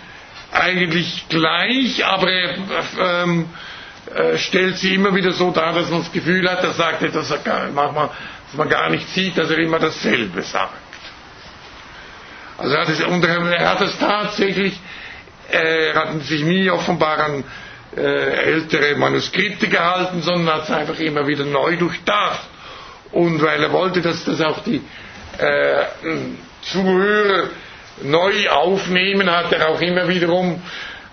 [0.53, 2.55] eigentlich gleich, aber er
[3.00, 3.46] ähm,
[4.14, 7.28] äh, stellt sie immer wieder so dar, dass man das Gefühl hat, er sagt etwas,
[7.28, 7.44] dass
[8.57, 10.74] man gar nicht sieht, dass er immer dasselbe sagt.
[12.59, 14.78] Also er hat es, er hat es tatsächlich,
[15.50, 17.44] äh, er hat sich nie offenbar an
[17.96, 22.40] äh, ältere Manuskripte gehalten, sondern hat es einfach immer wieder neu durchdacht.
[23.12, 24.80] Und weil er wollte, dass das auch die
[25.38, 25.84] äh,
[26.62, 27.50] Zuhörer
[28.02, 30.62] neu aufnehmen, hat er auch immer wiederum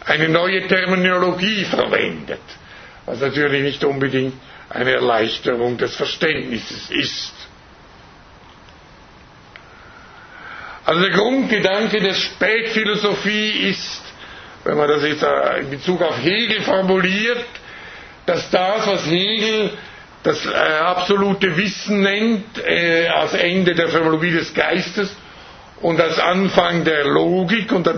[0.06, 2.42] eine neue Terminologie verwendet,
[3.06, 4.34] was natürlich nicht unbedingt
[4.70, 7.34] eine Erleichterung des Verständnisses ist.
[10.86, 14.02] Also der Grundgedanke der Spätphilosophie ist,
[14.64, 17.46] wenn man das jetzt äh, in Bezug auf Hegel formuliert,
[18.26, 19.72] dass das, was Hegel
[20.24, 25.16] das äh, absolute Wissen nennt, äh, als Ende der Phänomenologie des Geistes
[25.82, 27.90] und als Anfang der Logik und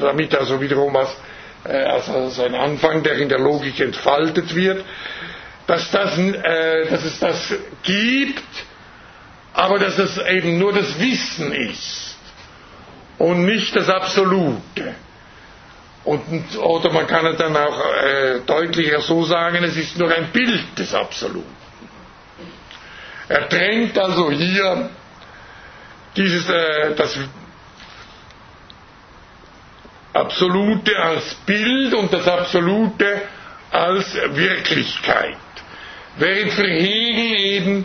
[0.00, 1.16] damit also wiederum als,
[1.64, 4.84] äh, als, ein Anfang, der in der Logik entfaltet wird,
[5.66, 7.54] dass, das, äh, dass es das
[7.84, 8.42] gibt,
[9.52, 12.16] aber dass es eben nur das Wissen ist
[13.18, 14.94] und nicht das Absolute.
[16.02, 20.30] Und, oder man kann es dann auch äh, deutlicher so sagen, es ist nur ein
[20.32, 21.59] Bild des Absoluten.
[23.30, 24.90] Er trennt also hier
[26.16, 27.16] dieses, äh, das
[30.12, 33.22] Absolute als Bild und das Absolute
[33.70, 35.36] als Wirklichkeit.
[36.16, 37.84] Während für Hegel eben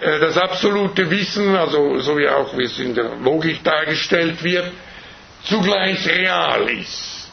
[0.00, 4.72] äh, das absolute Wissen, also so wie auch wie es in der Logik dargestellt wird,
[5.44, 7.30] zugleich real ist.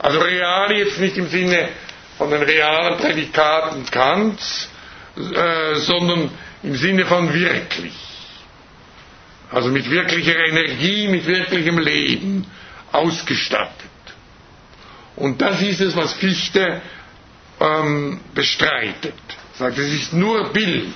[0.00, 1.68] Also real jetzt nicht im Sinne
[2.16, 4.68] von den realen Prädikaten Kants,
[5.16, 6.32] äh, sondern
[6.62, 7.94] im Sinne von wirklich.
[9.50, 12.46] Also mit wirklicher Energie, mit wirklichem Leben
[12.92, 13.88] ausgestattet.
[15.16, 16.80] Und das ist es, was Fichte
[17.60, 19.14] ähm, bestreitet.
[19.54, 20.94] Sagt, es ist nur Bild.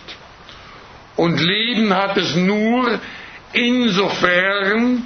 [1.17, 3.01] Und Leben hat es nur
[3.53, 5.05] insofern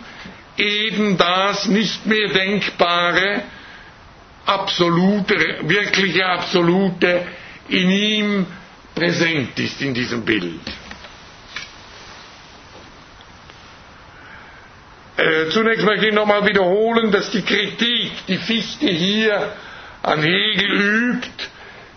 [0.57, 3.42] eben das nicht mehr Denkbare,
[4.44, 7.26] absolute, wirkliche Absolute
[7.68, 8.46] in ihm
[8.97, 10.61] präsent ist in diesem Bild.
[15.18, 19.53] Äh, zunächst möchte ich nochmal wiederholen, dass die Kritik, die Fichte hier
[20.03, 21.28] an Hegel übt,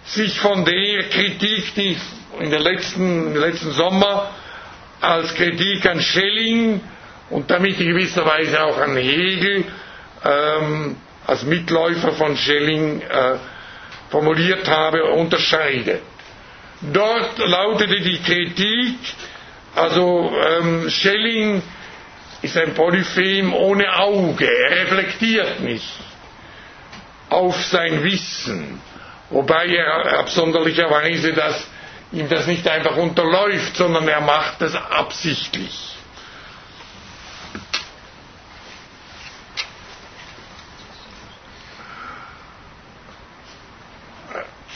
[0.06, 1.97] sich von der Kritik, die
[2.39, 4.32] in der letzten, im letzten Sommer
[5.00, 6.82] als Kritik an Schelling
[7.30, 9.64] und damit in gewisser Weise auch an Hegel
[10.26, 10.97] ähm,
[11.28, 13.36] als Mitläufer von Schelling äh,
[14.10, 16.02] formuliert habe, unterscheidet.
[16.82, 18.96] Dort lautete die Kritik,
[19.76, 21.62] also ähm, Schelling
[22.42, 25.90] ist ein Polyphem ohne Auge, er reflektiert nicht
[27.30, 28.82] auf sein Wissen,
[29.30, 31.68] wobei er absonderlicherweise das,
[32.12, 35.99] ihm das nicht einfach unterläuft, sondern er macht das absichtlich.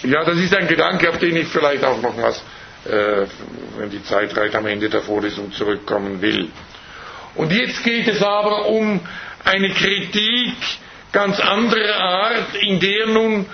[0.03, 2.43] Ja, das ist ein Gedanke, auf den ich vielleicht auch noch was,
[2.85, 3.25] äh,
[3.77, 6.49] wenn die Zeit reicht, am Ende der Vorlesung zurückkommen will.
[7.35, 8.99] Und jetzt geht es aber um
[9.45, 10.53] eine Kritik
[11.13, 13.45] ganz anderer Art, in der nun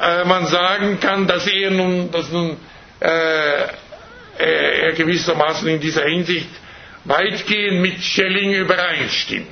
[0.00, 2.56] äh, man sagen kann, dass er nun, dass nun
[3.00, 3.66] äh,
[4.36, 6.48] er gewissermaßen in dieser Hinsicht
[7.04, 9.46] weitgehend mit Schelling übereinstimmt.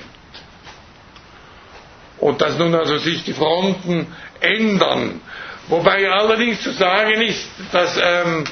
[2.19, 4.07] Und dass nun also sich die Fronten
[4.41, 5.21] ändern
[5.67, 8.43] Wobei allerdings zu sagen ist, dass ähm,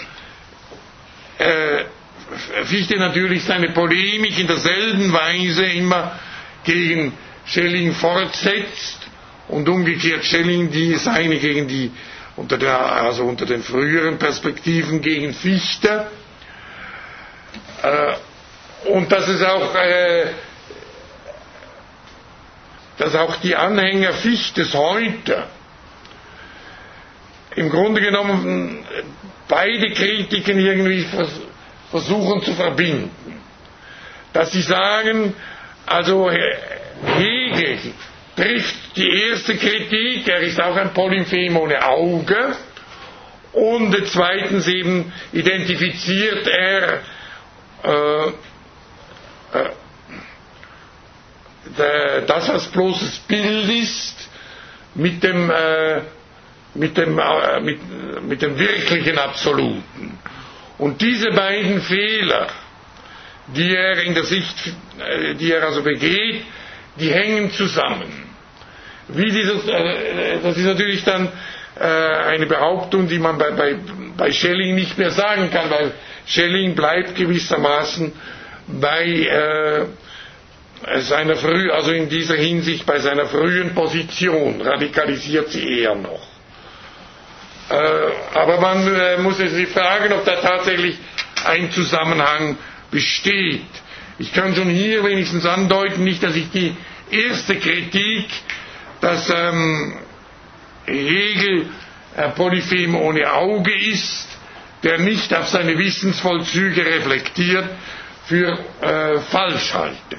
[1.38, 1.84] äh,
[2.64, 6.18] Fichte natürlich seine Polemik in derselben Weise immer
[6.64, 7.14] gegen
[7.46, 9.00] Schelling fortsetzt
[9.50, 11.92] und umgekehrt Schelling die seine gegen die
[12.38, 16.08] unter, der, also unter den früheren Perspektiven gegen Fichte.
[17.84, 18.14] Äh,
[18.90, 20.28] und dass es auch äh,
[22.98, 25.44] dass auch die Anhänger Fichtes heute
[27.56, 28.86] im Grunde genommen
[29.48, 31.06] beide Kritiken irgendwie
[31.90, 33.12] versuchen zu verbinden.
[34.34, 35.34] Dass sie sagen,
[35.86, 37.78] also Hegel
[38.36, 42.56] trifft die erste Kritik, er ist auch ein Polyphem ohne Auge,
[43.54, 47.02] Und zweitens eben identifiziert er
[47.84, 48.28] äh,
[49.58, 49.70] äh,
[52.26, 54.30] das als bloßes Bild ist
[54.96, 56.02] mit dem, äh,
[56.74, 57.80] mit dem, äh, mit,
[58.24, 60.18] mit dem wirklichen Absoluten.
[60.78, 62.48] Und diese beiden Fehler,
[63.48, 64.56] die er in der Sicht,
[65.00, 66.44] äh, die er also begeht,
[66.98, 68.12] die hängen zusammen.
[69.10, 71.30] Wie dieses, äh, das ist natürlich dann
[71.74, 73.76] eine Behauptung, die man bei, bei,
[74.18, 75.94] bei Schelling nicht mehr sagen kann, weil
[76.28, 78.12] Schelling bleibt gewissermaßen
[78.68, 79.88] bei
[80.98, 86.31] seiner früh, also in dieser Hinsicht bei seiner frühen Position, radikalisiert sie eher noch.
[87.72, 90.98] Äh, aber man äh, muss sich fragen, ob da tatsächlich
[91.46, 92.58] ein Zusammenhang
[92.92, 93.66] besteht.
[94.20, 96.76] Ich kann schon hier wenigstens andeuten, nicht, dass ich die
[97.10, 98.26] erste Kritik,
[99.00, 99.94] dass ähm,
[100.86, 101.68] Hegel
[102.18, 104.28] ein Polyphem ohne Auge ist,
[104.84, 107.70] der nicht auf seine Wissensvollzüge reflektiert,
[108.26, 110.18] für äh, falsch halte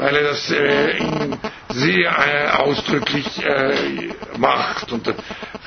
[0.00, 0.94] weil er das äh,
[1.74, 5.12] sehr äh, ausdrücklich äh, macht und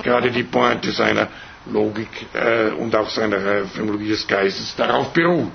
[0.03, 1.27] gerade die Pointe seiner
[1.71, 5.51] Logik äh, und auch seiner äh, Phänologie des Geistes darauf beruht.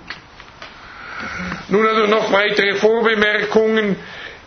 [1.69, 3.97] Nun also noch weitere Vorbemerkungen.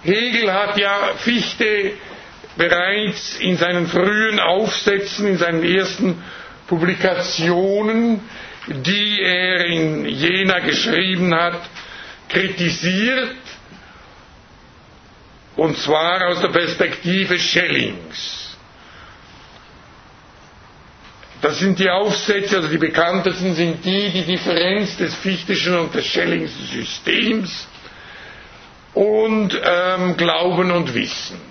[0.02, 1.92] Hegel hat ja Fichte
[2.56, 6.24] bereits in seinen frühen Aufsätzen, in seinen ersten
[6.68, 8.22] Publikationen,
[8.68, 11.60] die er in Jena geschrieben hat,
[12.30, 13.36] kritisiert
[15.56, 18.56] und zwar aus der Perspektive Schellings.
[21.42, 26.06] Das sind die Aufsätze, also die bekanntesten sind die, die Differenz des Fichtischen und des
[26.06, 27.68] Schellingschen Systems
[28.94, 31.42] und ähm, Glauben und Wissen.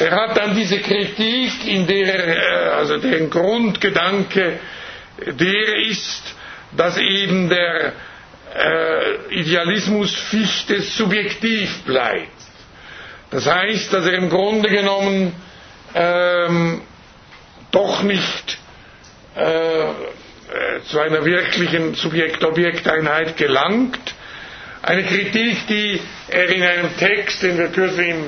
[0.00, 4.58] Er hat dann diese Kritik, in der, äh, also deren Grundgedanke
[5.26, 6.34] der ist,
[6.76, 7.92] dass eben der
[8.54, 12.28] äh, Idealismus Fichte subjektiv bleibt.
[13.30, 15.32] Das heißt, dass er im Grunde genommen
[15.94, 16.82] ähm,
[17.70, 18.58] doch nicht
[19.36, 19.90] äh, äh
[20.86, 24.14] zu einer wirklichen Subjekt-Objekt-Einheit gelangt.
[24.82, 28.24] Eine Kritik, die er in einem Text, den wir kürzlich im,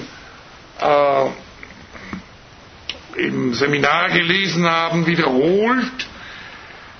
[0.81, 1.27] äh,
[3.27, 6.07] im Seminar gelesen haben, wiederholt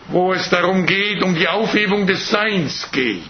[0.09, 3.23] wo es darum geht, um die Aufhebung des Seins geht.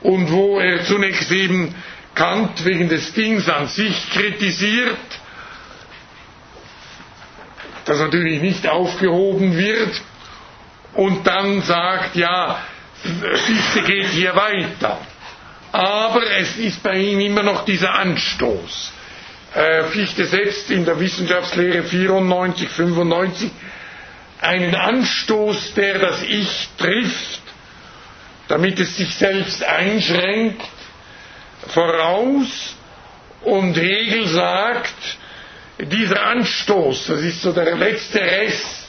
[0.00, 1.74] Und wo er zunächst eben
[2.14, 4.96] Kant wegen des Dings an sich kritisiert,
[7.84, 10.00] das natürlich nicht aufgehoben wird,
[10.94, 12.62] und dann sagt, ja,
[13.02, 14.98] Fichte geht hier weiter.
[15.72, 18.92] Aber es ist bei ihm immer noch dieser Anstoß.
[19.54, 23.50] Äh, Fichte setzt in der Wissenschaftslehre 94, 95
[24.40, 27.40] einen Anstoß, der das Ich trifft,
[28.48, 30.62] damit es sich selbst einschränkt,
[31.68, 32.74] voraus.
[33.42, 34.94] Und Hegel sagt,
[35.78, 38.86] dieser Anstoß, das ist so der letzte Rest,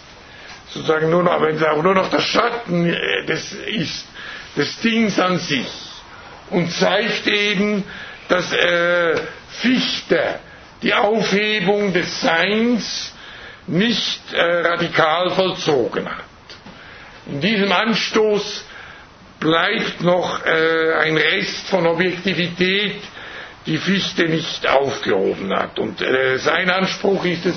[0.70, 4.06] sozusagen nur noch, wenn es auch nur noch der Schatten äh, des ist,
[4.58, 5.68] des Dings an sich,
[6.50, 7.84] und zeigt eben,
[8.28, 9.16] dass äh,
[9.50, 10.40] Fichte
[10.82, 13.14] die Aufhebung des Seins
[13.68, 16.26] nicht äh, radikal vollzogen hat.
[17.28, 18.64] In diesem Anstoß
[19.40, 23.02] bleibt noch äh, ein Rest von Objektivität,
[23.66, 25.78] die Fichte nicht aufgehoben hat.
[25.80, 27.56] Und äh, sein Anspruch ist es,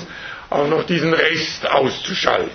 [0.49, 2.51] auch noch diesen Rest auszuschalten.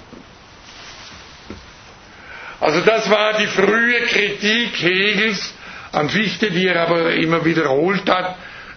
[2.61, 5.53] Also das war die frühe Kritik Hegels
[5.93, 8.37] an Fichte, die er aber immer wiederholt hat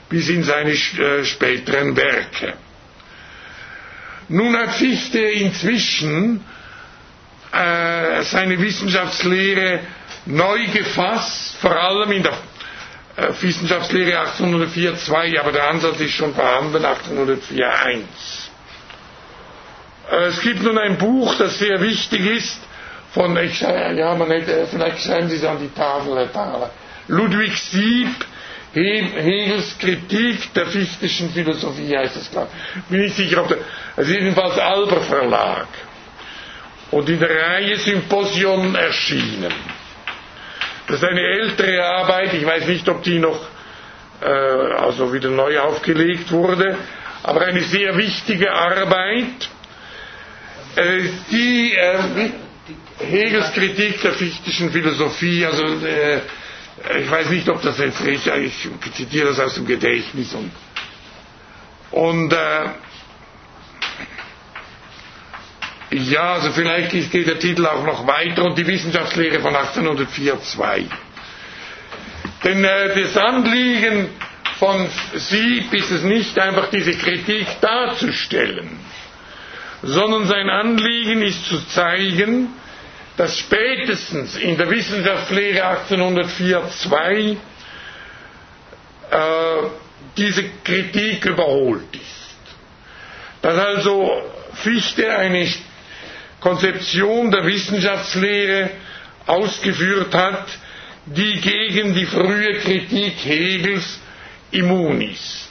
[0.10, 2.54] bis in seine späteren Werke.
[4.34, 6.44] Nun hat Fichte inzwischen
[7.52, 9.82] äh, seine Wissenschaftslehre
[10.26, 12.34] neu gefasst, vor allem in der
[13.16, 18.02] äh, Wissenschaftslehre 1804.2, aber der Ansatz ist schon vorhanden, 1804.1.
[20.12, 22.58] Äh, es gibt nun ein Buch, das sehr wichtig ist,
[23.14, 26.72] von, ich, ja, man hätte, vielleicht schreiben Sie es an die Tafel, Herr Thaler,
[27.08, 28.10] Ludwig Sieb,
[28.74, 32.84] Hegels Kritik der fichtischen Philosophie heißt es, glaube ich.
[32.86, 33.58] Bin ich sicher, ob der,
[33.98, 35.68] ist jedenfalls Alber Verlag.
[36.90, 39.54] Und in der Reihe Symposion erschienen.
[40.88, 43.40] Das ist eine ältere Arbeit, ich weiß nicht, ob die noch
[44.22, 46.78] äh, also wieder neu aufgelegt wurde,
[47.24, 49.50] aber eine sehr wichtige Arbeit,
[50.76, 51.02] äh,
[51.32, 52.30] die äh,
[53.00, 56.20] Hegels Kritik der fichtischen Philosophie, also äh,
[57.00, 60.34] ich weiß nicht, ob das jetzt richtig ist, ich zitiere das aus dem Gedächtnis.
[60.34, 60.52] Und,
[61.92, 62.66] und äh,
[65.94, 70.86] Ja, also vielleicht geht der Titel auch noch weiter und die Wissenschaftslehre von 1804-2.
[72.44, 74.10] Denn äh, das Anliegen
[74.58, 78.80] von Sieb ist es nicht einfach diese Kritik darzustellen,
[79.84, 82.48] sondern sein Anliegen ist zu zeigen,
[83.18, 87.38] dass spätestens in der Wissenschaftslehre 1804-2
[89.12, 89.18] äh,
[90.18, 92.38] diese Kritik überholt ist.
[93.42, 94.10] Dass also
[94.54, 95.48] Fichte eine
[96.40, 98.70] Konzeption der Wissenschaftslehre
[99.28, 100.48] ausgeführt hat,
[101.06, 104.00] die gegen die frühe Kritik Hegels
[104.52, 105.50] immun ist.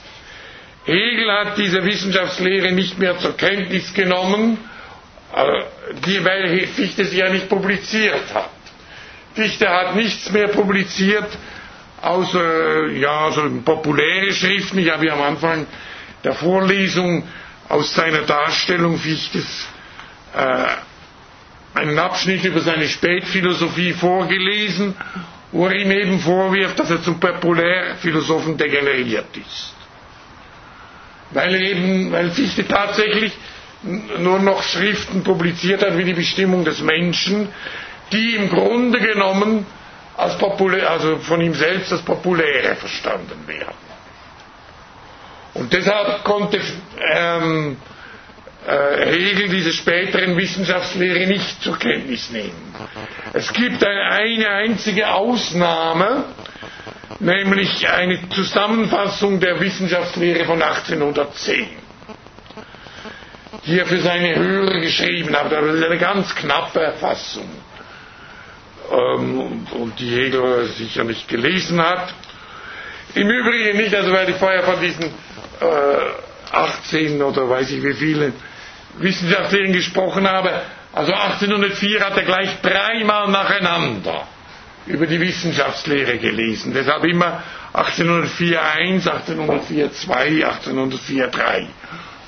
[0.85, 4.57] Hegel hat diese Wissenschaftslehre nicht mehr zur Kenntnis genommen,
[6.05, 8.49] die, weil Fichte sie ja nicht publiziert hat.
[9.33, 11.27] Fichte hat nichts mehr publiziert,
[12.01, 14.79] außer ja, so populäre Schriften.
[14.79, 15.65] Ich habe ja am Anfang
[16.23, 17.23] der Vorlesung
[17.69, 19.67] aus seiner Darstellung Fichtes
[20.35, 20.65] äh,
[21.79, 24.93] einen Abschnitt über seine Spätphilosophie vorgelesen
[25.53, 29.73] wo er ihm eben vorwirft, dass er zum Populärphilosophen degeneriert ist.
[31.29, 33.31] Weil eben, weil Fichte tatsächlich
[33.83, 37.49] nur noch Schriften publiziert hat wie die Bestimmung des Menschen,
[38.11, 39.65] die im Grunde genommen
[40.15, 43.73] als populär, also von ihm selbst als populäre verstanden werden.
[45.55, 46.59] Und deshalb konnte
[47.13, 47.77] ähm,
[48.67, 52.73] äh, Hegel diese späteren Wissenschaftslehre nicht zur Kenntnis nehmen.
[53.33, 56.25] Es gibt eine einzige Ausnahme,
[57.19, 61.67] nämlich eine Zusammenfassung der Wissenschaftslehre von 1810,
[63.65, 65.51] die er für seine Hörer geschrieben hat.
[65.51, 67.49] Das ist eine ganz knappe Fassung
[68.91, 72.13] ähm, und die Hegel sicher nicht gelesen hat.
[73.15, 77.93] Im Übrigen nicht, also weil ich vorher von diesen äh, 18 oder weiß ich wie
[77.93, 78.33] vielen
[78.97, 80.51] Wissenschaftlern gesprochen habe,
[80.91, 84.27] also 1804 hat er gleich dreimal nacheinander
[84.85, 86.73] über die Wissenschaftslehre gelesen.
[86.73, 87.41] Deshalb immer
[87.73, 91.65] 1804.1, 1804.2, 1804.3.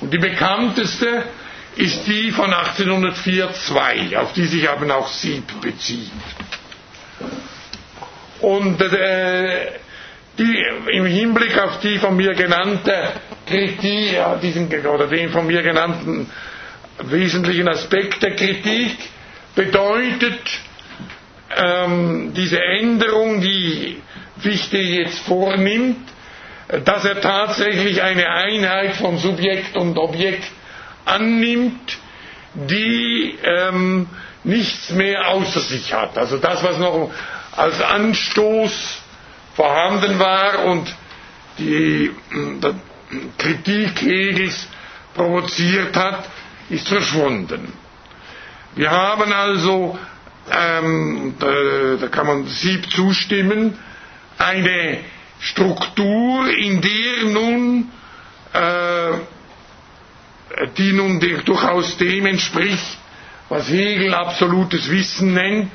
[0.02, 1.24] Und die bekannteste
[1.76, 6.12] ist die von 1804.2, auf die sich eben auch Sieb bezieht.
[8.42, 9.72] Und äh,
[10.38, 13.12] die, im Hinblick auf die von mir genannte
[13.46, 16.30] Kritik, ja, diesen, oder den von mir genannten
[17.00, 18.98] wesentlichen Aspekt der Kritik
[19.56, 20.40] bedeutet
[21.58, 24.02] ähm, diese Änderung, die
[24.40, 26.10] Fichte jetzt vornimmt,
[26.84, 30.44] dass er tatsächlich eine Einheit von Subjekt und Objekt
[31.06, 31.98] annimmt,
[32.56, 34.08] die ähm,
[34.44, 36.18] nichts mehr außer sich hat.
[36.18, 37.12] Also das, was noch
[37.56, 39.02] als Anstoß
[39.56, 40.94] vorhanden war und
[41.58, 42.76] die, die
[43.38, 44.68] Kritik Hegels
[45.14, 46.26] provoziert hat,
[46.70, 47.72] ist verschwunden.
[48.76, 49.98] Wir haben also,
[50.52, 53.78] ähm, da, da kann man Sieb zustimmen,
[54.38, 55.00] eine
[55.40, 57.92] Struktur, in der nun,
[58.54, 59.12] äh,
[60.78, 62.98] die nun durchaus dem entspricht,
[63.50, 65.72] was Hegel absolutes Wissen nennt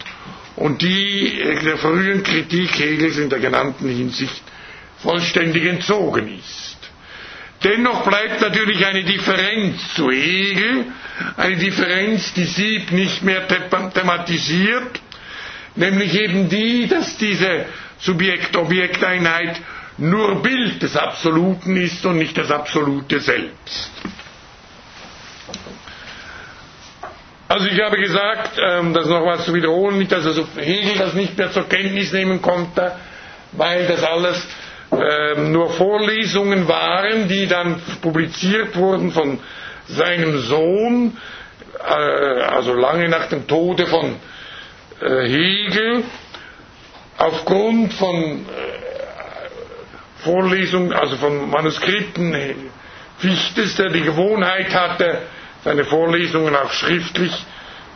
[0.57, 4.43] und die der frühen Kritik Hegels in der genannten Hinsicht
[4.99, 6.77] vollständig entzogen ist.
[7.63, 10.87] Dennoch bleibt natürlich eine Differenz zu Hegel,
[11.37, 15.01] eine Differenz, die Sieb nicht mehr thematisiert,
[15.77, 17.67] nämlich eben die, dass diese
[17.99, 19.61] Subjekt-Objekt-Einheit
[19.99, 23.91] nur Bild des Absoluten ist und nicht das Absolute selbst.
[27.49, 31.37] Also ich habe gesagt, ähm, das nochmals zu wiederholen, nicht, dass also Hegel das nicht
[31.37, 32.93] mehr zur Kenntnis nehmen konnte,
[33.53, 34.47] weil das alles
[34.93, 39.41] ähm, nur Vorlesungen waren, die dann publiziert wurden von
[39.91, 41.17] seinem Sohn,
[41.79, 41.93] äh,
[42.43, 44.17] also lange nach dem Tode von
[45.01, 46.05] äh, Hegel,
[47.19, 48.47] aufgrund von äh,
[50.23, 52.35] Vorlesungen, also von Manuskripten
[53.19, 55.19] Fichtes, der die Gewohnheit hatte,
[55.65, 57.33] seine Vorlesungen auch schriftlich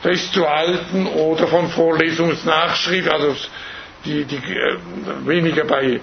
[0.02, 3.34] festzuhalten oder von Vorlesungsnachschrift, also
[4.04, 4.38] die, die
[5.24, 6.00] weniger bei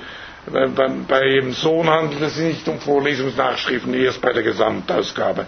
[0.48, 5.46] beim, beim Sohn handelt es sich nicht um Vorlesungsnachschriften, erst bei der Gesamtausgabe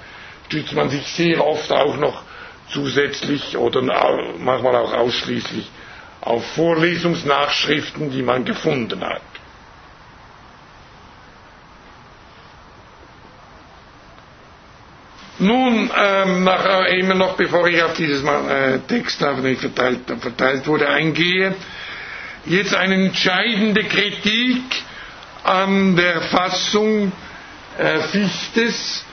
[0.47, 2.21] stützt man sich sehr oft auch noch
[2.69, 5.69] zusätzlich oder manchmal auch ausschließlich
[6.21, 9.21] auf Vorlesungsnachschriften, die man gefunden hat.
[15.39, 20.87] Nun, ähm, nach, äh, immer noch bevor ich auf dieses äh, Text verteilt, verteilt wurde,
[20.87, 21.55] eingehe,
[22.45, 24.61] jetzt eine entscheidende Kritik
[25.43, 27.11] an der Fassung
[27.77, 29.03] äh, Fichtes,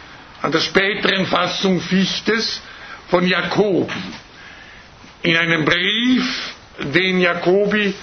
[0.42, 2.60] an der späteren Fassung Fichtes
[3.08, 3.92] von Jakobi.
[5.22, 7.94] In einem Brief, den Jakobi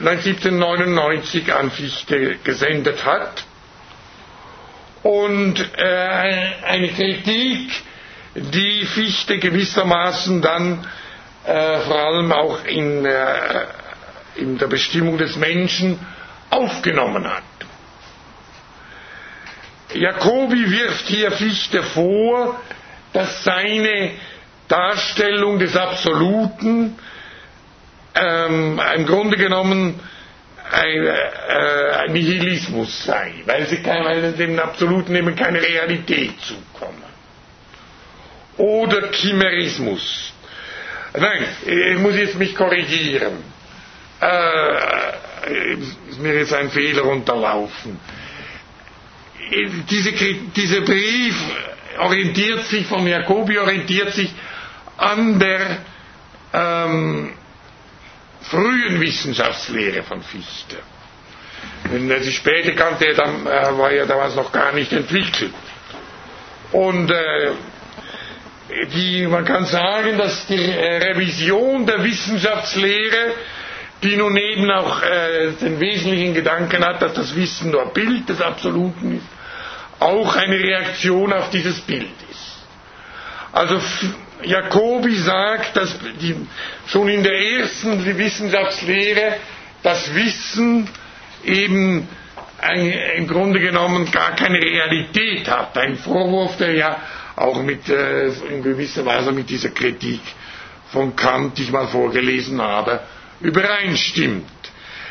[0.00, 3.44] 1799 an Fichte gesendet hat.
[5.02, 5.84] Und äh,
[6.66, 7.70] eine Kritik,
[8.34, 10.86] die Fichte gewissermaßen dann
[11.44, 13.66] äh, vor allem auch in, äh,
[14.36, 15.98] in der Bestimmung des Menschen
[16.50, 17.42] aufgenommen hat.
[19.94, 22.60] Jacobi wirft hier Fichte vor,
[23.12, 24.10] dass seine
[24.68, 26.98] Darstellung des Absoluten
[28.14, 29.98] ähm, im Grunde genommen
[30.70, 36.98] ein, äh, ein Nihilismus sei, weil, sie kein, weil dem Absoluten eben keine Realität zukomme.
[38.58, 40.32] Oder Chimerismus.
[41.18, 43.42] Nein, ich muss jetzt mich korrigieren.
[44.20, 45.74] Äh,
[46.10, 47.98] ist mir jetzt ein Fehler unterlaufen.
[49.90, 51.34] Diese, dieser Brief
[51.98, 54.30] orientiert sich, von Jacobi orientiert sich
[54.96, 55.78] an der
[56.52, 57.32] ähm,
[58.42, 60.76] frühen Wissenschaftslehre von Fichte.
[61.90, 65.52] Wenn er sie später kannte, dann äh, war er damals noch gar nicht entwickelt.
[66.72, 67.52] Und äh,
[68.94, 73.32] die, man kann sagen, dass die Revision der Wissenschaftslehre,
[74.02, 78.40] die nun eben auch äh, den wesentlichen Gedanken hat, dass das Wissen nur Bild des
[78.40, 79.37] Absoluten ist,
[80.00, 82.58] auch eine Reaktion auf dieses Bild ist.
[83.52, 83.80] Also
[84.42, 86.36] Jacobi sagt, dass die,
[86.86, 89.36] schon in der ersten Wissenschaftslehre
[89.82, 90.88] das Wissen
[91.44, 92.08] eben
[92.60, 95.76] ein, im Grunde genommen gar keine Realität hat.
[95.78, 96.96] Ein Vorwurf, der ja
[97.36, 100.20] auch mit, äh, in gewisser Weise mit dieser Kritik
[100.92, 103.00] von Kant, die ich mal vorgelesen habe,
[103.40, 104.44] übereinstimmt.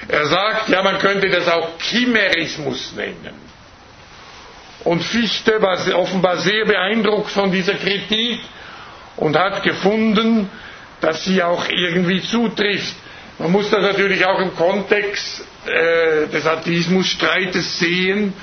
[0.08, 3.47] Er sagt, ja, man könnte das auch Chimerismus nennen.
[4.84, 8.40] Und Fichte war offenbar sehr beeindruckt von dieser Kritik
[9.18, 10.50] und hat gefunden,
[11.02, 12.96] dass sie auch irgendwie zutrifft.
[13.40, 18.34] Man muss das natürlich auch im Kontext äh, des Atheismusstreites sehen,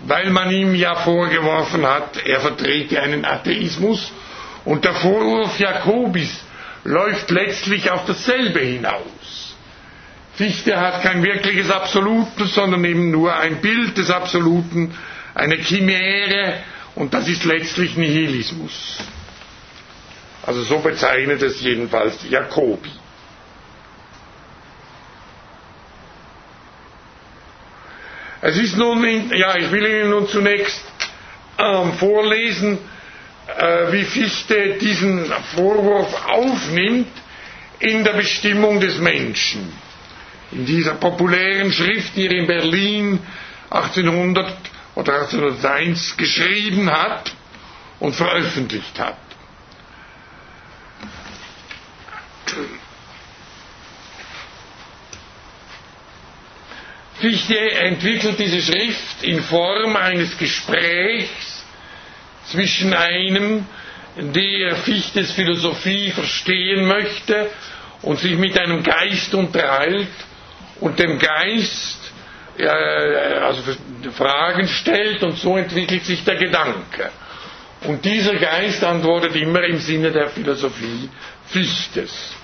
[0.00, 4.12] weil man ihm ja vorgeworfen hat, er vertrete einen Atheismus
[4.64, 6.42] und der Vorwurf Jakobis
[6.84, 9.54] läuft letztlich auf dasselbe hinaus.
[10.34, 14.92] Fichte hat kein wirkliches Absoluten, sondern eben nur ein Bild des Absoluten,
[15.34, 16.62] eine Chimäre
[16.94, 18.98] und das ist letztlich Nihilismus.
[20.46, 22.90] Also so bezeichnet es jedenfalls Jakobi.
[28.42, 29.02] Es ist nun,
[29.34, 30.84] ja, ich will Ihnen nun zunächst
[31.58, 32.78] ähm, vorlesen,
[33.56, 37.08] äh, wie Fichte diesen Vorwurf aufnimmt
[37.80, 39.72] in der Bestimmung des Menschen.
[40.52, 43.18] In dieser populären Schrift, die er in Berlin
[43.70, 44.63] 1800
[44.94, 47.32] oder 1801 geschrieben hat
[48.00, 49.16] und veröffentlicht hat.
[57.20, 61.64] Fichte entwickelt diese Schrift in Form eines Gesprächs
[62.46, 63.66] zwischen einem,
[64.16, 67.50] der Fichtes Philosophie verstehen möchte
[68.02, 70.08] und sich mit einem Geist unterhält
[70.80, 72.03] und dem Geist
[72.62, 73.62] also
[74.12, 77.10] Fragen stellt und so entwickelt sich der Gedanke.
[77.84, 81.08] Und dieser Geist antwortet immer im Sinne der Philosophie
[81.46, 82.34] Fichtes.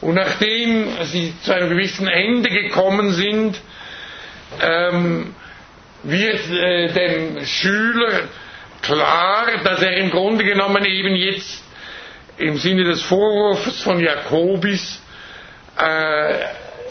[0.00, 3.60] Und nachdem sie zu einem gewissen Ende gekommen sind,
[4.60, 5.34] ähm,
[6.02, 8.28] wird äh, dem Schüler
[8.82, 11.62] klar, dass er im Grunde genommen eben jetzt
[12.38, 15.02] im Sinne des Vorwurfs von Jakobis
[15.76, 16.34] äh,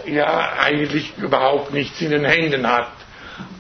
[0.06, 2.92] ja eigentlich überhaupt nichts in den Händen hat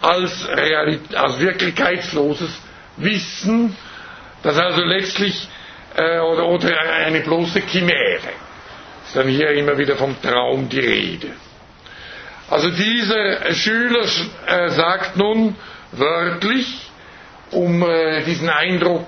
[0.01, 2.49] als, Realität, als wirklichkeitsloses
[2.97, 3.75] Wissen,
[4.43, 5.47] das also letztlich
[5.95, 8.29] äh, oder, oder eine bloße Chimäre.
[9.05, 11.27] Ist dann hier immer wieder vom Traum die Rede.
[12.49, 14.05] Also dieser Schüler
[14.47, 15.55] äh, sagt nun
[15.91, 16.89] wörtlich,
[17.51, 19.07] um äh, diesen Eindruck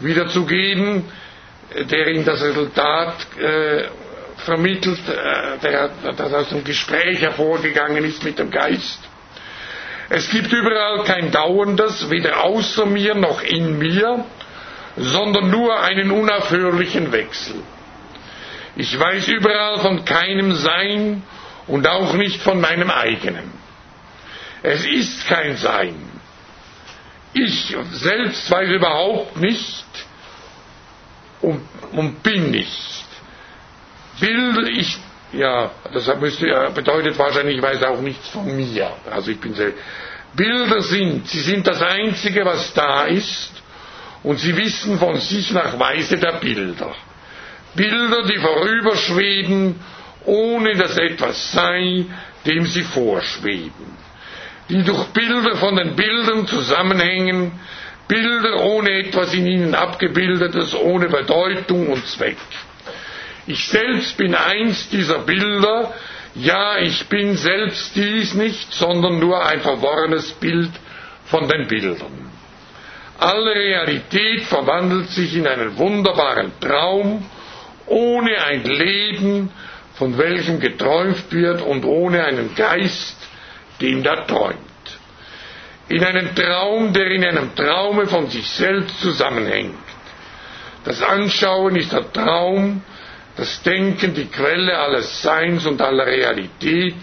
[0.00, 1.04] wiederzugeben,
[1.90, 3.84] der ihm das Resultat äh,
[4.40, 9.00] vermittelt, äh, das aus dem Gespräch hervorgegangen ist mit dem Geist.
[10.08, 14.24] Es gibt überall kein Dauerndes, weder außer mir noch in mir,
[14.96, 17.62] sondern nur einen unaufhörlichen Wechsel.
[18.76, 21.22] Ich weiß überall von keinem Sein
[21.66, 23.52] und auch nicht von meinem eigenen.
[24.62, 25.94] Es ist kein Sein.
[27.32, 29.86] Ich selbst weiß überhaupt nicht
[31.40, 31.62] und,
[31.92, 32.99] und bin nicht.
[34.20, 34.98] Will ich,
[35.32, 38.90] ja, das müsste, bedeutet wahrscheinlich, ich weiß auch nichts von mir.
[39.10, 39.78] Also ich bin selbst.
[40.34, 43.50] Bilder sind, sie sind das Einzige, was da ist
[44.22, 46.94] und sie wissen von sich nach Weise der Bilder.
[47.74, 49.76] Bilder, die vorüberschweben,
[50.24, 52.04] ohne dass etwas sei,
[52.46, 53.98] dem sie vorschweben.
[54.68, 57.52] Die durch Bilder von den Bildern zusammenhängen,
[58.06, 62.36] Bilder ohne etwas in ihnen abgebildetes, ohne Bedeutung und Zweck.
[63.50, 65.92] Ich selbst bin eins dieser Bilder,
[66.36, 70.70] ja, ich bin selbst dies nicht, sondern nur ein verworrenes Bild
[71.26, 72.30] von den Bildern.
[73.18, 77.26] Alle Realität verwandelt sich in einen wunderbaren Traum,
[77.86, 79.50] ohne ein Leben,
[79.94, 83.16] von welchem geträumt wird und ohne einen Geist,
[83.80, 84.58] dem da träumt.
[85.88, 89.74] In einen Traum, der in einem Traume von sich selbst zusammenhängt.
[90.84, 92.82] Das Anschauen ist der Traum,
[93.36, 96.94] das Denken die Quelle alles Seins und aller Realität,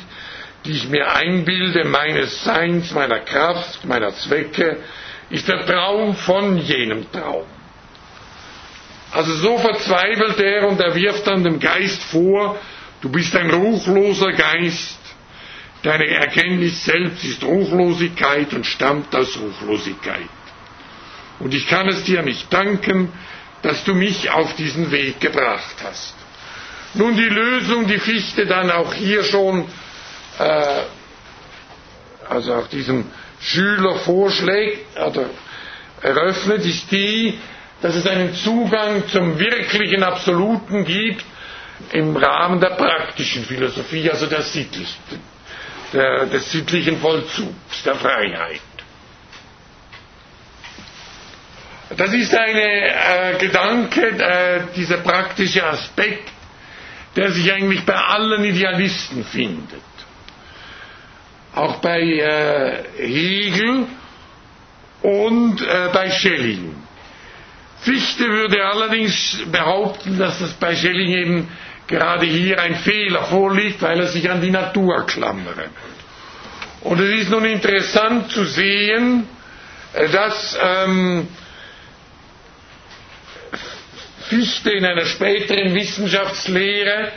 [0.66, 4.78] die ich mir einbilde, meines Seins, meiner Kraft, meiner Zwecke,
[5.30, 7.46] ist der Traum von jenem Traum.
[9.12, 12.60] Also so verzweifelt er und er wirft dann dem Geist vor,
[13.02, 15.00] du bist ein ruchloser Geist,
[15.84, 20.28] deine Erkenntnis selbst ist Ruchlosigkeit und stammt aus Ruchlosigkeit.
[21.40, 23.12] Und ich kann es dir nicht danken,
[23.62, 26.16] dass du mich auf diesen Weg gebracht hast.
[26.94, 29.66] Nun die Lösung, die Fichte dann auch hier schon,
[30.40, 30.82] äh,
[32.30, 33.06] also auch diesem
[33.40, 35.30] Schüler vorschlägt oder
[36.02, 37.38] eröffnet, ist die,
[37.82, 41.24] dass es einen Zugang zum wirklichen Absoluten gibt
[41.92, 45.22] im Rahmen der praktischen Philosophie, also der sittlichen,
[45.94, 48.62] der, des sittlichen Vollzugs, der Freiheit.
[51.96, 56.30] Das ist ein äh, Gedanke, äh, dieser praktische Aspekt,
[57.18, 59.82] der sich eigentlich bei allen Idealisten findet.
[61.56, 63.88] Auch bei äh, Hegel
[65.02, 66.76] und äh, bei Schelling.
[67.80, 71.48] Fichte würde allerdings behaupten, dass das bei Schelling eben
[71.88, 75.70] gerade hier ein Fehler vorliegt, weil er sich an die Natur klammere.
[76.82, 79.28] Und es ist nun interessant zu sehen,
[79.94, 81.28] äh, dass ähm,
[84.30, 87.12] Fichte in einer späteren Wissenschaftslehre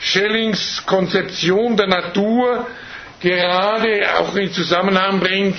[0.00, 2.66] Schellings Konzeption der Natur
[3.20, 5.56] gerade auch in Zusammenhang bringt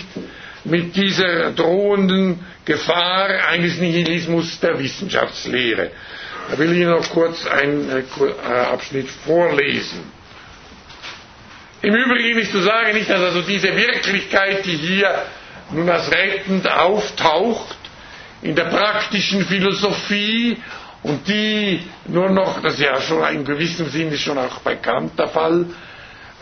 [0.66, 5.91] mit dieser drohenden Gefahr eines Nihilismus der Wissenschaftslehre.
[6.49, 10.01] Da will ich noch kurz einen äh, äh, Abschnitt vorlesen.
[11.82, 15.26] Im Übrigen ist zu sagen, nicht, dass also diese Wirklichkeit, die hier
[15.72, 17.76] nun als rettend auftaucht,
[18.41, 20.58] in der praktischen Philosophie
[21.04, 25.20] und die nur noch, das ist ja schon in gewissem Sinne schon auch bei Kant
[25.20, 25.66] der Fall,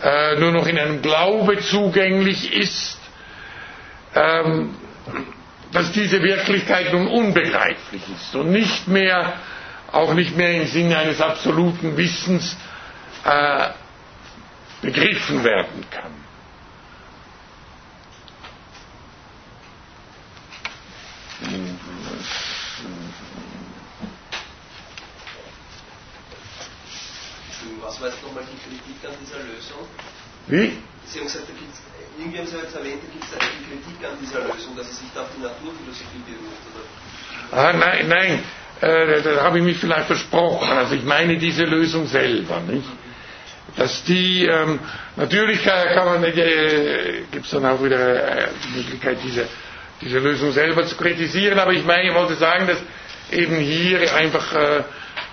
[0.03, 2.99] äh, nur noch in einem Glaube zugänglich ist,
[4.15, 4.75] ähm,
[5.71, 9.33] dass diese Wirklichkeit nun unbegreiflich ist und nicht mehr,
[9.91, 12.55] auch nicht mehr im Sinne eines absoluten Wissens
[13.25, 13.69] äh,
[14.81, 16.11] begriffen werden kann.
[21.41, 21.70] Was
[27.99, 29.83] war jetzt nochmal die Kritik an dieser Lösung?
[30.47, 30.77] Wie?
[31.05, 31.81] Sie haben gesagt, da gibt's,
[32.17, 34.95] irgendwie haben Sie jetzt erwähnt, da gibt es eine Kritik an dieser Lösung, dass sie
[35.03, 36.63] sich da auf die Naturphilosophie beruft.
[36.71, 36.85] Oder?
[37.51, 38.43] Ah, nein, nein,
[38.81, 40.69] äh, da habe ich mich vielleicht versprochen.
[40.69, 42.87] Also ich meine diese Lösung selber, nicht?
[43.77, 44.79] Dass die, ähm,
[45.15, 49.47] natürlich kann, kann man, äh, gibt es dann auch wieder äh, die Möglichkeit, diese,
[50.01, 52.77] diese Lösung selber zu kritisieren, aber ich meine, ich wollte sagen, dass
[53.31, 54.83] eben hier einfach äh,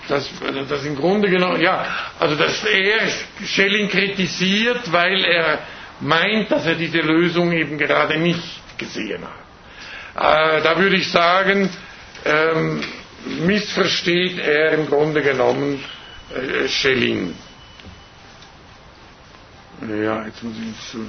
[0.09, 0.29] dass,
[0.69, 1.87] das im Grunde genommen, ja,
[2.19, 3.01] also dass er
[3.47, 5.59] Schelling kritisiert, weil er
[6.01, 8.43] meint, dass er diese Lösung eben gerade nicht
[8.79, 10.59] gesehen hat.
[10.59, 11.69] Äh, da würde ich sagen,
[12.25, 12.81] ähm,
[13.47, 15.85] missversteht er im Grunde genommen
[16.35, 17.35] äh, Schelling.
[19.89, 21.07] Ja, jetzt muss ich zu.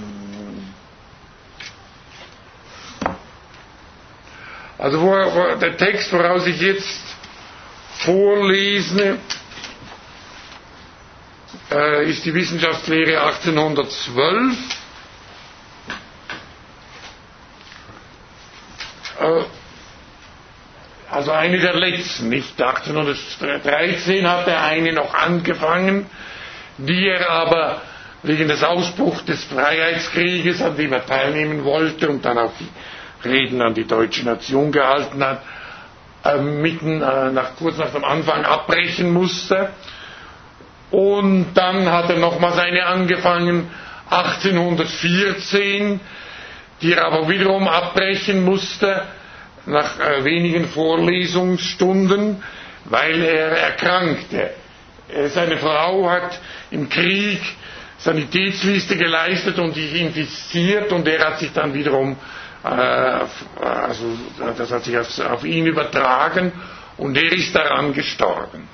[4.77, 7.18] Also wo, wo, der Text, woraus ich jetzt
[7.99, 9.17] vorlese,
[11.71, 14.57] äh, ist die Wissenschaftslehre 1812.
[19.19, 19.43] Äh,
[21.11, 26.05] also eine der letzten, nicht 1813 hat er eine noch angefangen,
[26.77, 27.81] die er aber
[28.23, 33.61] wegen des Ausbruchs des Freiheitskrieges, an dem er teilnehmen wollte und dann auch die Reden
[33.61, 35.41] an die deutsche Nation gehalten hat,
[36.23, 39.69] äh, mitten äh, nach, kurz nach dem Anfang abbrechen musste.
[40.91, 43.69] Und dann hat er nochmals eine angefangen,
[44.09, 45.99] 1814,
[46.81, 49.03] die er aber wiederum abbrechen musste,
[49.65, 52.43] nach äh, wenigen Vorlesungsstunden,
[52.85, 54.51] weil er erkrankte.
[55.09, 56.39] Äh, seine Frau hat
[56.71, 57.39] im Krieg
[57.99, 62.15] Sanitätsliste geleistet und die infiziert und er hat sich dann wiederum,
[62.63, 64.17] also
[64.57, 66.51] das hat sich auf, auf ihn übertragen
[66.97, 68.67] und er ist daran gestorben.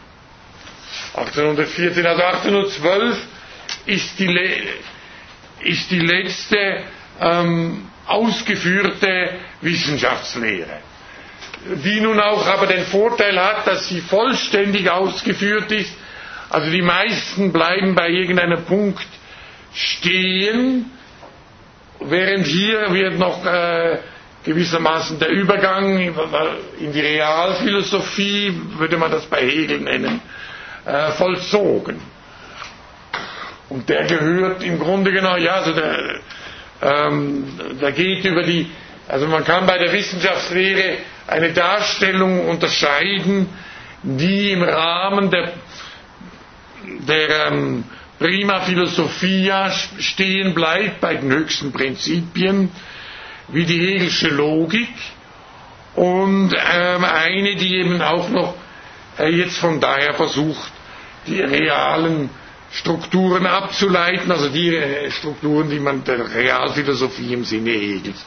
[1.15, 3.17] 1814, also 1812
[3.85, 4.63] ist die,
[5.61, 6.83] ist die letzte
[7.21, 10.79] ähm, ausgeführte Wissenschaftslehre,
[11.83, 15.95] die nun auch aber den Vorteil hat, dass sie vollständig ausgeführt ist.
[16.49, 19.05] Also die meisten bleiben bei irgendeinem Punkt
[19.73, 20.91] stehen,
[21.99, 23.99] während hier wird noch äh,
[24.43, 25.97] gewissermaßen der Übergang
[26.79, 30.21] in die Realphilosophie, würde man das bei Hegel nennen,
[30.85, 31.99] äh, vollzogen.
[33.69, 36.19] Und der gehört im Grunde genommen, ja, also der,
[36.81, 38.69] ähm, der geht über die,
[39.07, 43.49] also man kann bei der Wissenschaftslehre eine Darstellung unterscheiden,
[44.03, 45.53] die im Rahmen der,
[47.07, 47.83] der ähm,
[48.25, 49.69] Prima Philosophia
[49.99, 52.71] stehen bleibt, bei den höchsten Prinzipien,
[53.49, 54.89] wie die Hegelsche Logik,
[55.93, 58.55] und ähm, eine, die eben auch noch
[59.19, 60.71] äh, jetzt von daher versucht,
[61.27, 62.31] die realen
[62.71, 68.25] Strukturen abzuleiten, also die äh, Strukturen, die man der Realphilosophie im Sinne Hegels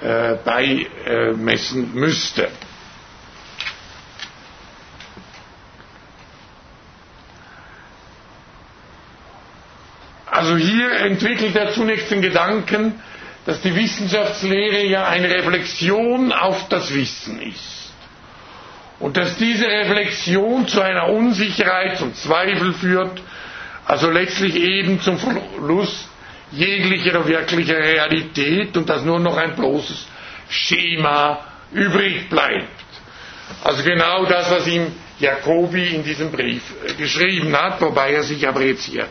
[0.00, 2.48] äh, beimessen müsste.
[10.30, 12.94] Also hier entwickelt er zunächst den Gedanken,
[13.46, 17.92] dass die Wissenschaftslehre ja eine Reflexion auf das Wissen ist.
[19.00, 23.20] Und dass diese Reflexion zu einer Unsicherheit, zum Zweifel führt,
[23.86, 26.06] also letztlich eben zum Verlust
[26.52, 30.06] jeglicher wirklicher Realität und dass nur noch ein bloßes
[30.48, 32.68] Schema übrig bleibt.
[33.64, 38.46] Also genau das, was ihm Jacobi in diesem Brief äh, geschrieben hat, wobei er sich
[38.46, 39.06] aber jetzt hier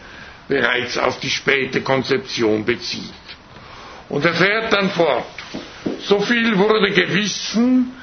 [0.50, 3.14] bereits auf die späte Konzeption bezieht.
[4.10, 5.26] Und er fährt dann fort.
[6.02, 7.94] So viel wurde gewissen,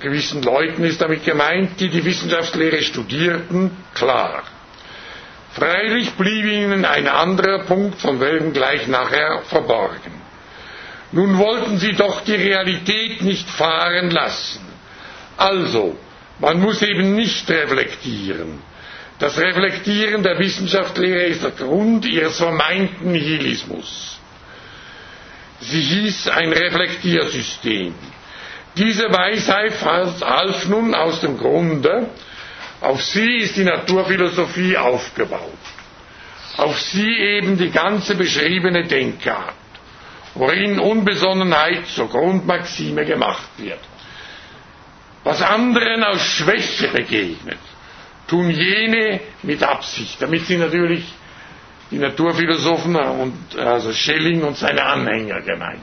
[0.00, 4.42] gewissen Leuten ist damit gemeint, die die Wissenschaftslehre studierten, klar.
[5.52, 10.12] Freilich blieb ihnen ein anderer Punkt, von welchem gleich nachher verborgen.
[11.12, 14.60] Nun wollten sie doch die Realität nicht fahren lassen.
[15.36, 15.96] Also,
[16.40, 18.60] man muss eben nicht reflektieren.
[19.18, 24.18] Das Reflektieren der Wissenschaftslehre ist der Grund ihres vermeinten Nihilismus.
[25.60, 27.94] Sie hieß ein Reflektiersystem.
[28.76, 32.10] Diese Weisheit half nun aus dem Grunde,
[32.82, 35.40] auf sie ist die Naturphilosophie aufgebaut.
[36.58, 39.54] Auf sie eben die ganze beschriebene Denkart,
[40.34, 43.80] worin Unbesonnenheit zur Grundmaxime gemacht wird.
[45.24, 47.58] Was anderen aus Schwäche begegnet,
[48.28, 51.04] tun jene mit Absicht, damit sie natürlich
[51.90, 55.80] die Naturphilosophen und also Schelling und seine Anhänger gemeint.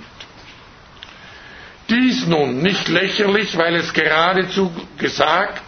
[1.89, 5.62] Dies nun nicht lächerlich, weil es geradezu gesagt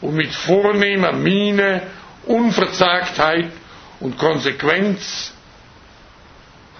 [0.00, 1.82] und mit vornehmer Miene,
[2.26, 3.50] Unverzagtheit
[4.00, 5.32] und Konsequenz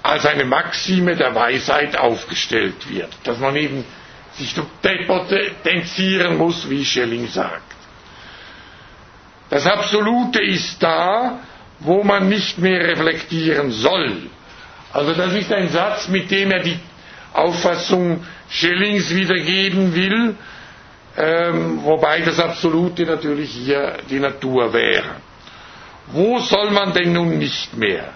[0.03, 3.84] als eine Maxime der Weisheit aufgestellt wird, dass man eben
[4.33, 7.74] sich depotenzieren muss, wie Schelling sagt.
[9.50, 11.38] Das Absolute ist da,
[11.80, 14.22] wo man nicht mehr reflektieren soll.
[14.92, 16.79] Also das ist ein Satz, mit dem er die
[17.33, 20.37] Auffassung Schellings wiedergeben will,
[21.16, 25.16] ähm, wobei das Absolute natürlich hier die Natur wäre.
[26.08, 28.12] Wo soll man denn nun nicht mehr?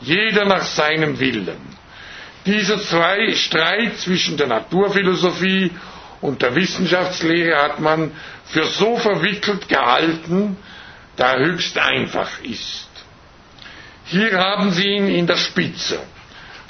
[0.00, 1.56] Jeder nach seinem Willen.
[2.46, 5.70] Dieser Streit zwischen der Naturphilosophie
[6.20, 8.10] und der Wissenschaftslehre hat man
[8.46, 10.56] für so verwickelt gehalten,
[11.16, 12.88] da höchst einfach ist.
[14.06, 16.00] Hier haben Sie ihn in der Spitze.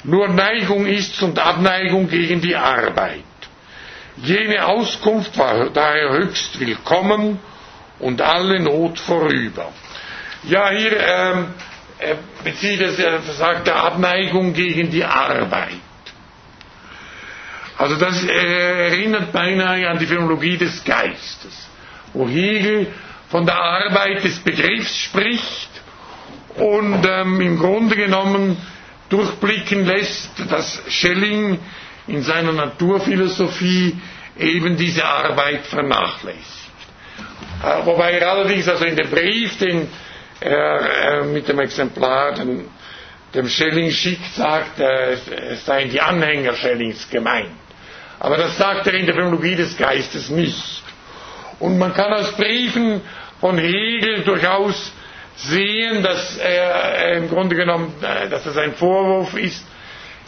[0.03, 3.23] Nur Neigung ist's und Abneigung gegen die Arbeit.
[4.17, 7.39] Jene Auskunft war daher höchst willkommen
[7.99, 9.71] und alle Not vorüber.
[10.43, 11.47] Ja, hier ähm,
[11.99, 15.79] er bezieht es, er sagt der Abneigung gegen die Arbeit.
[17.77, 21.67] Also das äh, erinnert beinahe an die Phänologie des Geistes,
[22.13, 22.87] wo Hegel
[23.33, 25.69] von der Arbeit des Begriffs spricht
[26.55, 28.55] und ähm, im Grunde genommen
[29.09, 31.57] durchblicken lässt, dass Schelling
[32.05, 33.97] in seiner Naturphilosophie
[34.37, 36.45] eben diese Arbeit vernachlässigt.
[37.63, 39.87] Äh, wobei er allerdings also in dem Brief, den
[40.39, 42.65] er äh, mit dem Exemplar dem,
[43.33, 45.13] dem Schelling schickt, sagt, äh,
[45.53, 47.49] es seien die Anhänger Schellings gemeint.
[48.19, 50.83] Aber das sagt er in der Phänomenologie des Geistes nicht.
[51.59, 53.01] Und man kann aus Briefen
[53.43, 54.93] von Hegel durchaus
[55.35, 59.65] sehen, dass er im Grunde genommen, äh, dass das ein Vorwurf ist,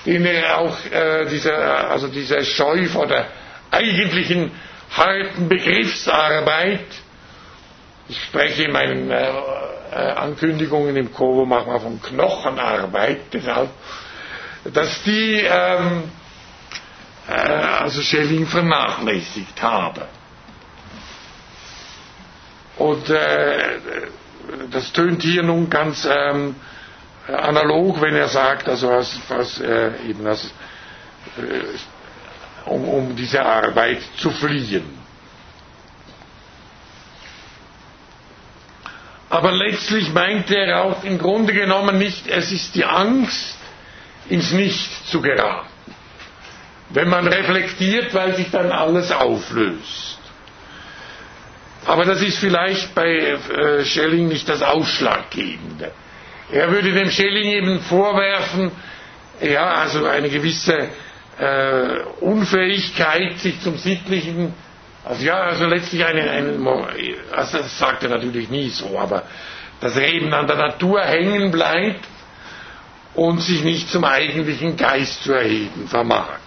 [0.06, 3.28] den er auch äh, dieser, also dieser Scheu vor der
[3.72, 4.52] eigentlichen
[4.98, 6.82] harten Begriffsarbeit,
[8.10, 9.30] ich spreche in meinen äh,
[9.94, 13.70] äh, Ankündigungen im Kovo manchmal von Knochenarbeit, deshalb,
[14.74, 16.04] dass die ähm,
[17.30, 20.06] äh, also Schelling vernachlässigt habe.
[22.78, 23.80] Und äh,
[24.72, 26.56] das tönt hier nun ganz ähm,
[27.28, 30.46] analog, wenn er sagt, also was, was äh, eben das,
[31.38, 34.84] äh, um, um diese Arbeit zu fliehen.
[39.30, 43.58] Aber letztlich meinte er auch im Grunde genommen nicht, es ist die Angst,
[44.30, 45.68] ins Nichts zu geraten.
[46.90, 50.15] Wenn man reflektiert, weil sich dann alles auflöst.
[51.86, 55.92] Aber das ist vielleicht bei äh, Schelling nicht das Ausschlaggebende.
[56.52, 58.72] Er würde dem Schelling eben vorwerfen,
[59.42, 60.90] ja, also eine gewisse
[61.40, 64.54] äh, Unfähigkeit, sich zum Sittlichen,
[65.04, 66.58] also ja, also letztlich eine, eine
[67.32, 69.24] also das sagt er natürlich nie so, aber
[69.82, 72.06] dass er eben an der Natur hängen bleibt
[73.14, 76.40] und sich nicht zum eigentlichen Geist zu erheben vermag.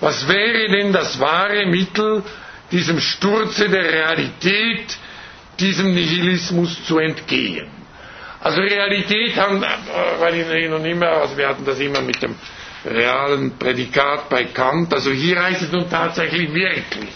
[0.00, 2.22] Was wäre denn das wahre Mittel,
[2.72, 4.96] diesem Sturze der Realität,
[5.58, 7.68] diesem Nihilismus zu entgehen.
[8.40, 9.66] Also Realität haben, äh,
[10.18, 12.34] weil ich noch immer, also wir hatten das immer mit dem
[12.84, 17.10] realen Prädikat bei Kant, also hier heißt es nun tatsächlich wirklich.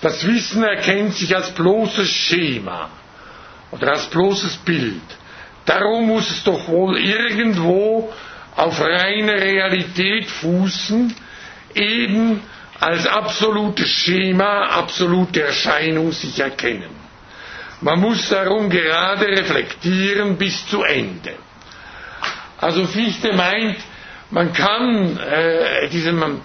[0.00, 2.88] Das Wissen erkennt sich als bloßes Schema
[3.70, 5.02] oder als bloßes Bild.
[5.66, 8.10] Darum muss es doch wohl irgendwo
[8.56, 11.14] auf reine Realität fußen,
[11.74, 12.40] eben
[12.80, 16.90] als absolutes Schema, absolute Erscheinung sich erkennen.
[17.82, 21.34] Man muss darum gerade reflektieren bis zu Ende.
[22.58, 23.76] Also Fichte meint,
[24.30, 26.40] man kann äh, diesem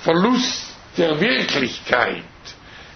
[0.00, 0.66] Verlust
[0.96, 2.22] der Wirklichkeit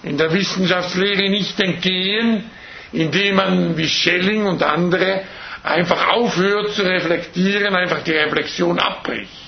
[0.02, 2.50] in der Wissenschaftslehre nicht entgehen,
[2.92, 5.22] indem man wie Schelling und andere
[5.62, 9.43] einfach aufhört zu reflektieren, einfach die Reflexion abbricht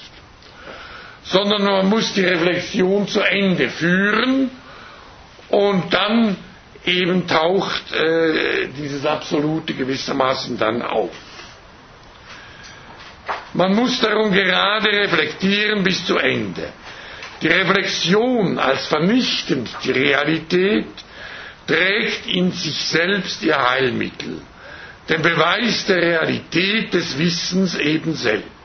[1.29, 4.51] sondern man muss die Reflexion zu Ende führen
[5.49, 6.37] und dann
[6.85, 11.11] eben taucht äh, dieses Absolute gewissermaßen dann auf.
[13.55, 16.73] Man muss darum gerade reflektieren bis zu Ende.
[17.43, 20.87] Die Reflexion als vernichtend die Realität
[21.67, 24.41] trägt in sich selbst ihr Heilmittel,
[25.09, 28.56] den Beweis der Realität des Wissens eben selbst.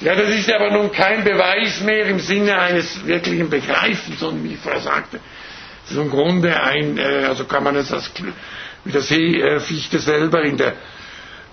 [0.00, 4.54] Ja, das ist aber nun kein Beweis mehr im Sinne eines wirklichen Begreifens, sondern wie
[4.54, 5.20] ich vorher sagte,
[5.82, 8.10] das ist im Grunde ein, äh, also kann man es als,
[8.84, 10.74] wie der Seefichte selber in der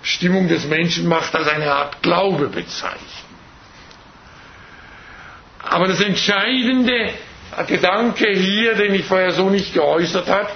[0.02, 3.00] Stimmung des Menschen macht, als eine Art Glaube bezeichnen.
[5.62, 7.08] Aber das entscheidende
[7.66, 10.50] Gedanke hier, den ich vorher so nicht geäußert habe,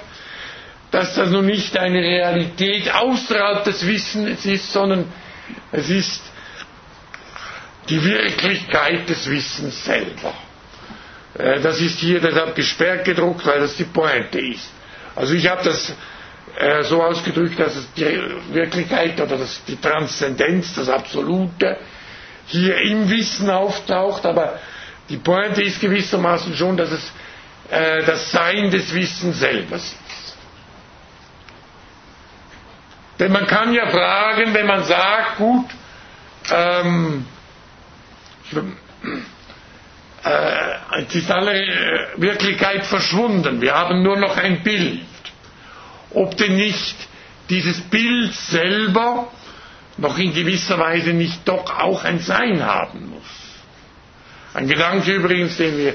[0.90, 5.10] dass das nun nicht eine Realität außerhalb des Wissens ist, sondern
[5.73, 6.23] es ist
[7.89, 10.32] die Wirklichkeit des Wissens selber.
[11.39, 14.70] Äh, das ist hier deshalb gesperrt gedruckt, weil das die Pointe ist.
[15.16, 15.93] Also ich habe das
[16.59, 18.05] äh, so ausgedrückt, dass es die
[18.52, 21.78] Wirklichkeit oder das, die Transzendenz, das Absolute
[22.47, 24.59] hier im Wissen auftaucht, aber
[25.09, 27.12] die Pointe ist gewissermaßen schon, dass es
[27.70, 29.97] äh, das Sein des Wissens selber ist.
[33.19, 35.66] Denn man kann ja fragen, wenn man sagt, gut,
[36.51, 37.27] ähm,
[40.25, 43.61] äh, es ist alle äh, Wirklichkeit verschwunden.
[43.61, 45.01] Wir haben nur noch ein Bild.
[46.11, 46.97] Ob denn nicht
[47.51, 49.31] dieses Bild selber
[49.97, 53.23] noch in gewisser Weise nicht doch auch ein Sein haben muss.
[54.55, 55.95] Ein Gedanke übrigens, den wir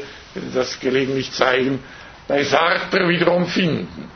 [0.53, 1.79] das gelegentlich zeigen,
[2.27, 4.09] bei Sartre wiederum finden.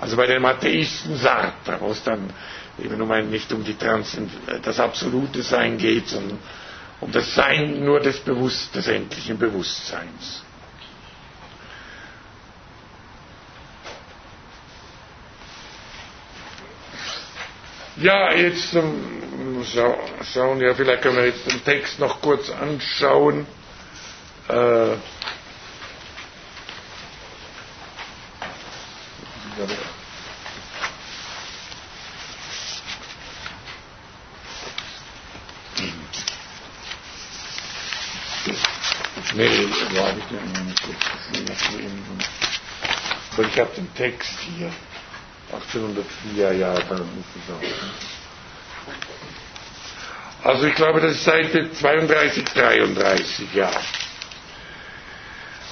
[0.00, 2.30] Also bei den Atheisten Sartre, wo es dann
[2.82, 4.16] eben um ein, nicht um die Trans
[4.62, 6.38] das absolute Sein geht, sondern
[7.02, 10.42] um das Sein nur des, Bewusst des endlichen Bewusstseins.
[17.96, 19.98] Ja, jetzt ähm, schau,
[20.32, 23.46] schauen, ja, vielleicht können wir jetzt den Text noch kurz anschauen.
[24.48, 24.92] Äh,
[39.34, 41.04] Nee, habe ich denn kurz
[43.32, 44.70] Aber ich habe den Text hier.
[45.52, 47.62] 1804, ja, dann muss es auch.
[50.48, 53.70] Also ich glaube, das ist Seite 32, 33, ja.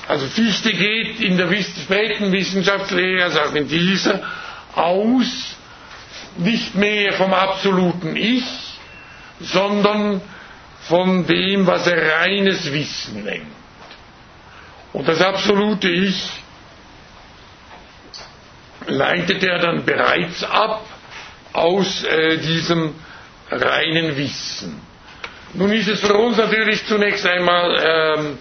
[0.06, 4.20] Also Fichte geht in der späten Wissenschaftslehre, also auch in dieser,
[4.74, 5.56] aus
[6.36, 8.44] nicht mehr vom absoluten Ich,
[9.40, 10.20] sondern
[10.90, 13.46] von dem, was er reines Wissen nennt.
[14.92, 16.28] Und das absolute Ich
[18.88, 20.84] leitet er dann bereits ab
[21.52, 22.92] aus äh, diesem
[23.52, 24.80] reinen Wissen.
[25.54, 28.38] Nun ist es für uns natürlich zunächst einmal ähm,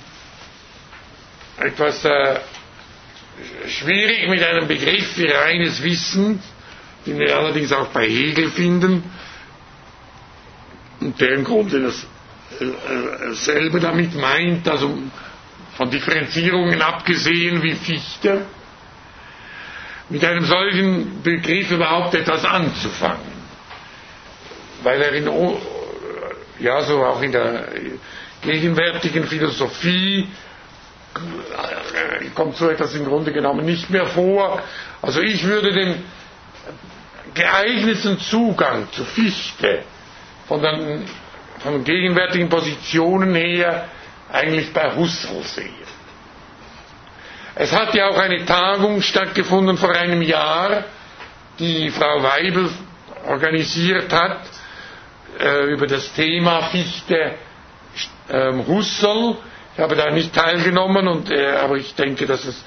[1.60, 2.40] etwas äh,
[3.68, 6.42] schwierig mit einem Begriff wie reines Wissen,
[7.06, 9.04] den wir allerdings auch bei Hegel finden,
[11.00, 12.19] und der im Grunde dasselbe
[12.60, 14.98] äh, damit meint, also
[15.78, 18.46] von Differenzierungen abgesehen wie Fichte,
[20.10, 23.40] mit einem solchen Begriff überhaupt etwas anzufangen.
[24.84, 25.30] Weil er in,
[26.60, 27.68] ja, so auch in der
[28.42, 30.28] gegenwärtigen Philosophie
[31.16, 34.62] äh, kommt so etwas im Grunde genommen nicht mehr vor.
[35.02, 36.04] Also ich würde den
[37.34, 39.84] geeigneten Zugang zu Fichte
[40.48, 41.06] von den,
[41.60, 43.88] von gegenwärtigen Positionen her
[44.32, 45.74] eigentlich bei Husserl sehen.
[47.56, 50.86] Es hat ja auch eine Tagung stattgefunden vor einem Jahr,
[51.60, 52.70] die Frau Weibel
[53.28, 54.40] organisiert hat,
[55.40, 57.36] äh, über das Thema Fichte
[58.30, 59.36] ähm, Husserl.
[59.76, 62.64] Ich habe da nicht teilgenommen, und, äh, aber ich denke, dass es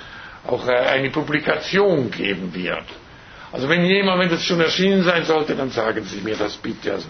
[0.46, 2.84] auch äh, eine Publikation geben wird.
[3.52, 6.92] Also wenn jemand, wenn das schon erschienen sein sollte, dann sagen Sie mir das bitte.
[6.94, 7.06] Also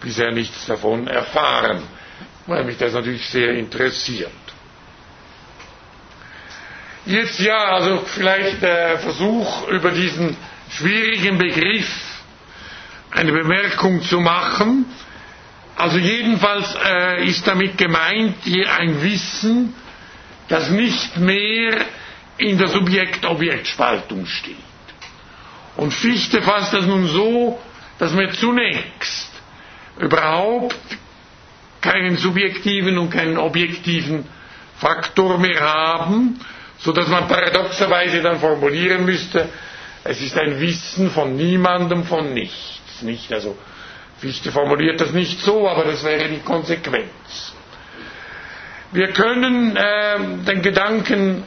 [0.00, 1.82] bisher nichts davon erfahren,
[2.46, 4.30] weil mich das natürlich sehr interessiert.
[7.06, 10.36] Jetzt ja, also vielleicht der Versuch über diesen
[10.70, 11.88] schwierigen Begriff
[13.10, 14.84] eine Bemerkung zu machen.
[15.76, 19.74] Also jedenfalls äh, ist damit gemeint hier ein Wissen,
[20.48, 21.86] das nicht mehr
[22.36, 24.56] in der Subjekt-Objekt-Spaltung steht.
[25.76, 27.58] Und Fichte fasst das nun so,
[27.98, 29.29] dass wir zunächst
[30.00, 30.76] überhaupt
[31.80, 34.26] keinen subjektiven und keinen objektiven
[34.78, 36.40] Faktor mehr haben,
[36.78, 39.48] so dass man paradoxerweise dann formulieren müsste,
[40.04, 43.02] es ist ein Wissen von niemandem, von nichts.
[43.02, 43.32] Nicht?
[43.32, 43.56] Also
[44.18, 47.54] Fichte formuliert das nicht so, aber das wäre die Konsequenz.
[48.92, 51.44] Wir können äh, den Gedanken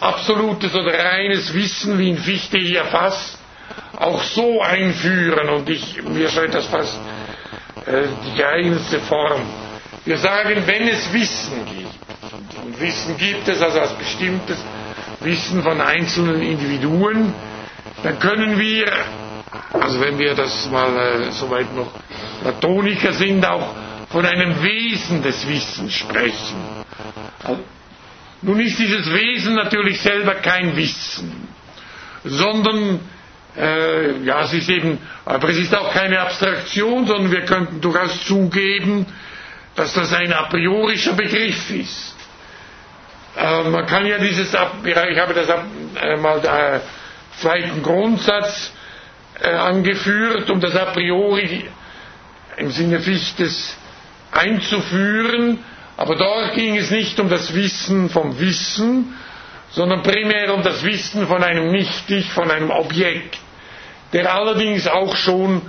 [0.00, 3.38] absolutes oder reines Wissen, wie ihn Fichte hier fasst,
[3.96, 6.98] auch so einführen und ich, mir scheint das fast
[7.86, 9.42] die geeignetste Form.
[10.04, 11.94] Wir sagen, wenn es Wissen gibt,
[12.64, 14.58] und Wissen gibt es also als bestimmtes
[15.20, 17.32] Wissen von einzelnen Individuen,
[18.02, 18.86] dann können wir,
[19.72, 21.90] also wenn wir das mal äh, soweit noch
[22.42, 23.74] Platoniker sind, auch
[24.10, 26.56] von einem Wesen des Wissens sprechen.
[27.42, 27.62] Also,
[28.42, 31.48] nun ist dieses Wesen natürlich selber kein Wissen,
[32.24, 33.00] sondern
[33.56, 38.24] äh, ja, es ist eben, aber es ist auch keine Abstraktion, sondern wir könnten durchaus
[38.24, 39.06] zugeben,
[39.76, 42.14] dass das ein a priorischer Begriff ist.
[43.36, 44.56] Äh, man kann ja dieses, ich
[45.18, 46.82] habe das äh, mal der
[47.40, 48.72] zweiten Grundsatz
[49.40, 51.64] äh, angeführt, um das a priori
[52.56, 53.76] im Sinne Fichtes
[54.30, 55.58] einzuführen,
[55.96, 59.14] aber dort ging es nicht um das Wissen vom Wissen,
[59.70, 63.38] sondern primär um das Wissen von einem Nicht-Ich, von einem Objekt
[64.14, 65.60] der allerdings auch schon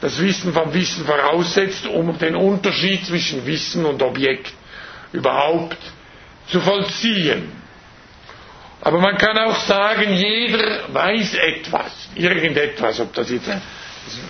[0.00, 4.52] das Wissen vom Wissen voraussetzt, um den Unterschied zwischen Wissen und Objekt
[5.12, 5.78] überhaupt
[6.48, 7.50] zu vollziehen.
[8.82, 13.62] Aber man kann auch sagen, jeder weiß etwas, irgendetwas, ob das jetzt etwas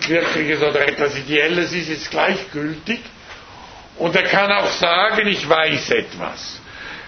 [0.07, 3.01] Wirkliches oder etwas Ideelles ist, ist gleichgültig.
[3.97, 6.61] Und er kann auch sagen, ich weiß etwas.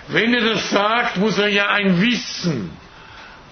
[0.09, 2.71] Wenn er das sagt, muss er ja ein Wissen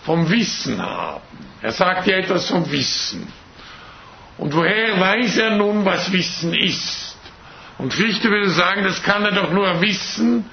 [0.04, 1.22] vom Wissen haben.
[1.66, 3.28] Er sagt ja etwas vom Wissen.
[4.38, 7.18] Und woher weiß er nun, was Wissen ist?
[7.80, 10.46] Und Fichte würde sagen, das kann er doch nur wissen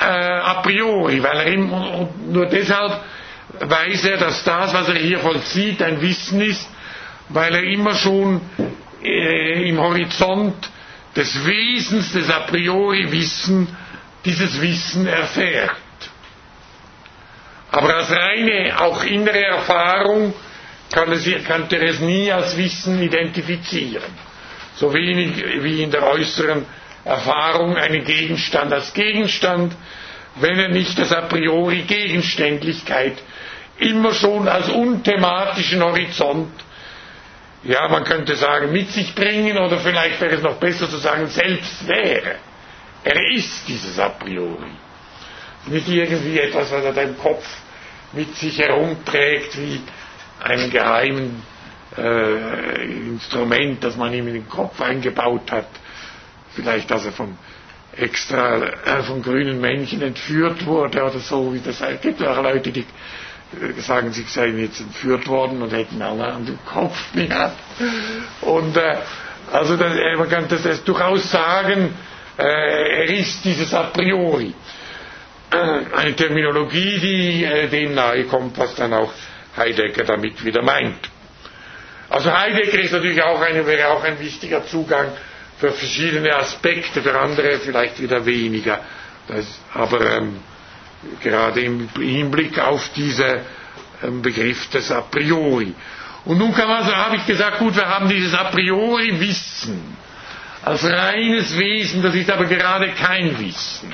[0.00, 2.98] äh, a priori, weil er ihm, und nur deshalb
[3.60, 6.66] weiß er, dass das, was er hier vollzieht, ein Wissen ist,
[7.28, 8.40] weil er immer schon
[9.04, 10.70] äh, im Horizont
[11.14, 13.68] des Wesens des a priori Wissen
[14.24, 15.76] dieses Wissen erfährt.
[17.72, 20.34] Aber als reine, auch innere Erfahrung
[20.92, 24.12] kann es, könnte er es nie als Wissen identifizieren.
[24.76, 26.66] So wenig wie in der äußeren
[27.04, 29.74] Erfahrung einen Gegenstand als Gegenstand,
[30.36, 33.14] wenn er nicht das a priori Gegenständlichkeit
[33.78, 36.52] immer schon als unthematischen Horizont,
[37.64, 41.26] ja, man könnte sagen, mit sich bringen oder vielleicht wäre es noch besser zu sagen,
[41.28, 42.36] selbst wäre.
[43.04, 44.72] Er ist dieses a priori.
[45.66, 47.46] Nicht irgendwie etwas, was er im Kopf
[48.12, 49.80] mit sich herumträgt, wie
[50.42, 51.42] einen geheimen
[51.96, 55.66] äh, Instrument, das man ihm in den Kopf eingebaut hat.
[56.54, 57.36] Vielleicht, dass er vom
[57.96, 62.70] extra äh, vom grünen Männchen entführt wurde oder so, wie das Es gibt auch Leute,
[62.72, 67.58] die äh, sagen, sie seien jetzt entführt worden und hätten alle an dem Kopf gehabt.
[68.40, 68.96] Und äh,
[69.52, 71.94] also das, man kann das, das durchaus sagen,
[72.38, 74.54] äh, er ist dieses a priori.
[75.52, 79.12] Äh, eine Terminologie, die äh, dem nahe kommt, was dann auch
[79.56, 81.10] Heidegger damit wieder meint.
[82.08, 85.12] Also Heidegger ist natürlich auch ein, wäre auch ein wichtiger Zugang
[85.58, 88.80] für verschiedene Aspekte, für andere vielleicht wieder weniger.
[89.28, 90.38] Das, aber ähm,
[91.22, 93.40] gerade im Hinblick auf diesen
[94.02, 95.74] ähm, Begriff des A priori.
[96.24, 99.96] Und nun kann man, so habe ich gesagt, gut, wir haben dieses A priori Wissen
[100.64, 103.92] als reines Wesen, das ist aber gerade kein Wissen.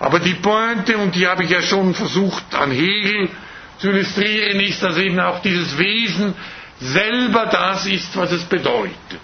[0.00, 3.30] Aber die Pointe, und die habe ich ja schon versucht an Hegel
[3.78, 6.34] zu illustrieren, ist, dass eben auch dieses Wesen
[6.80, 9.20] selber das ist, was es bedeutet.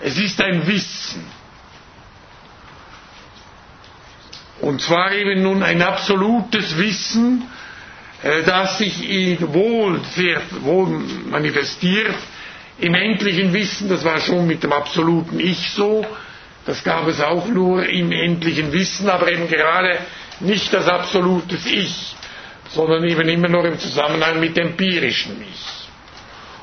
[0.00, 1.24] Es ist ein Wissen.
[4.60, 7.44] Und zwar eben nun ein absolutes Wissen,
[8.22, 9.00] äh, das sich
[9.40, 10.88] wohl, sehr wohl
[11.30, 12.16] manifestiert
[12.78, 16.06] im endlichen Wissen, das war schon mit dem absoluten Ich so,
[16.68, 20.00] das gab es auch nur im endlichen Wissen, aber eben gerade
[20.40, 22.14] nicht das absolute Ich,
[22.68, 25.88] sondern eben immer nur im Zusammenhang mit dem empirischen Ich.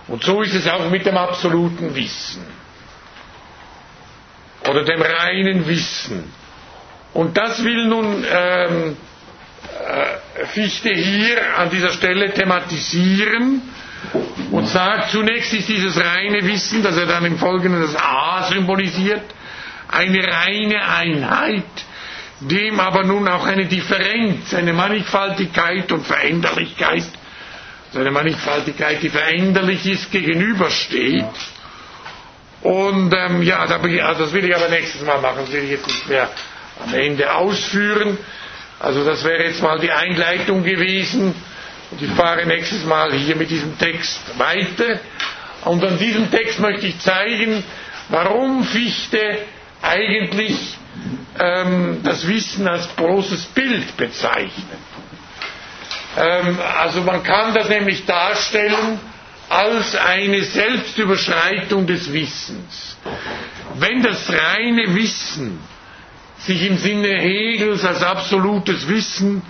[0.08, 2.46] Und so ist es auch mit dem absoluten Wissen
[4.70, 6.32] oder dem reinen Wissen.
[7.16, 8.98] Und das will nun ähm,
[9.88, 13.60] äh, Fichte hier an dieser Stelle thematisieren
[14.52, 19.24] und sagt, zunächst ist dieses reine Wissen, das er dann im Folgenden das A symbolisiert,
[19.96, 21.64] eine reine Einheit,
[22.42, 27.04] dem aber nun auch eine Differenz, eine Mannigfaltigkeit und Veränderlichkeit,
[27.96, 31.26] eine Mannigfaltigkeit, die veränderlich ist, gegenübersteht.
[32.62, 35.88] Und ähm, ja, also das will ich aber nächstes Mal machen, das will ich jetzt
[35.88, 36.30] nicht mehr
[36.84, 38.18] am Ende ausführen.
[38.80, 41.34] Also das wäre jetzt mal die Einleitung gewesen.
[41.92, 45.00] Und ich fahre nächstes Mal hier mit diesem Text weiter.
[45.64, 47.64] Und an diesem Text möchte ich zeigen,
[48.10, 49.38] warum Fichte
[49.86, 50.78] eigentlich
[51.40, 54.80] ähm, das Wissen als großes Bild bezeichnet.
[56.18, 59.00] Ähm, also man kann das nämlich darstellen
[59.50, 62.98] als eine Selbstüberschreitung des Wissens.
[63.76, 65.60] Wenn das reine Wissen
[66.40, 69.42] sich im Sinne Hegels als absolutes Wissen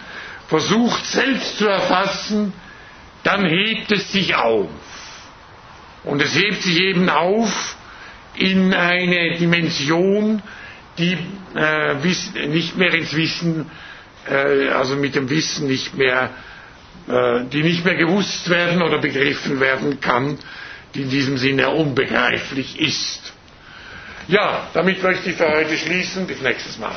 [0.47, 2.53] versucht selbst zu erfassen,
[3.23, 4.69] dann hebt es sich auf.
[6.03, 7.75] Und es hebt sich eben auf
[8.37, 10.41] in eine Dimension,
[10.97, 11.17] die
[11.55, 11.95] äh,
[12.47, 13.69] nicht mehr ins Wissen,
[14.29, 16.29] äh, also mit dem Wissen nicht mehr,
[17.07, 20.37] äh, die nicht mehr gewusst werden oder begriffen werden kann,
[20.93, 23.33] die in diesem Sinne unbegreiflich ist.
[24.27, 26.25] Ja, damit möchte ich für heute schließen.
[26.25, 26.95] Bis nächstes Mal.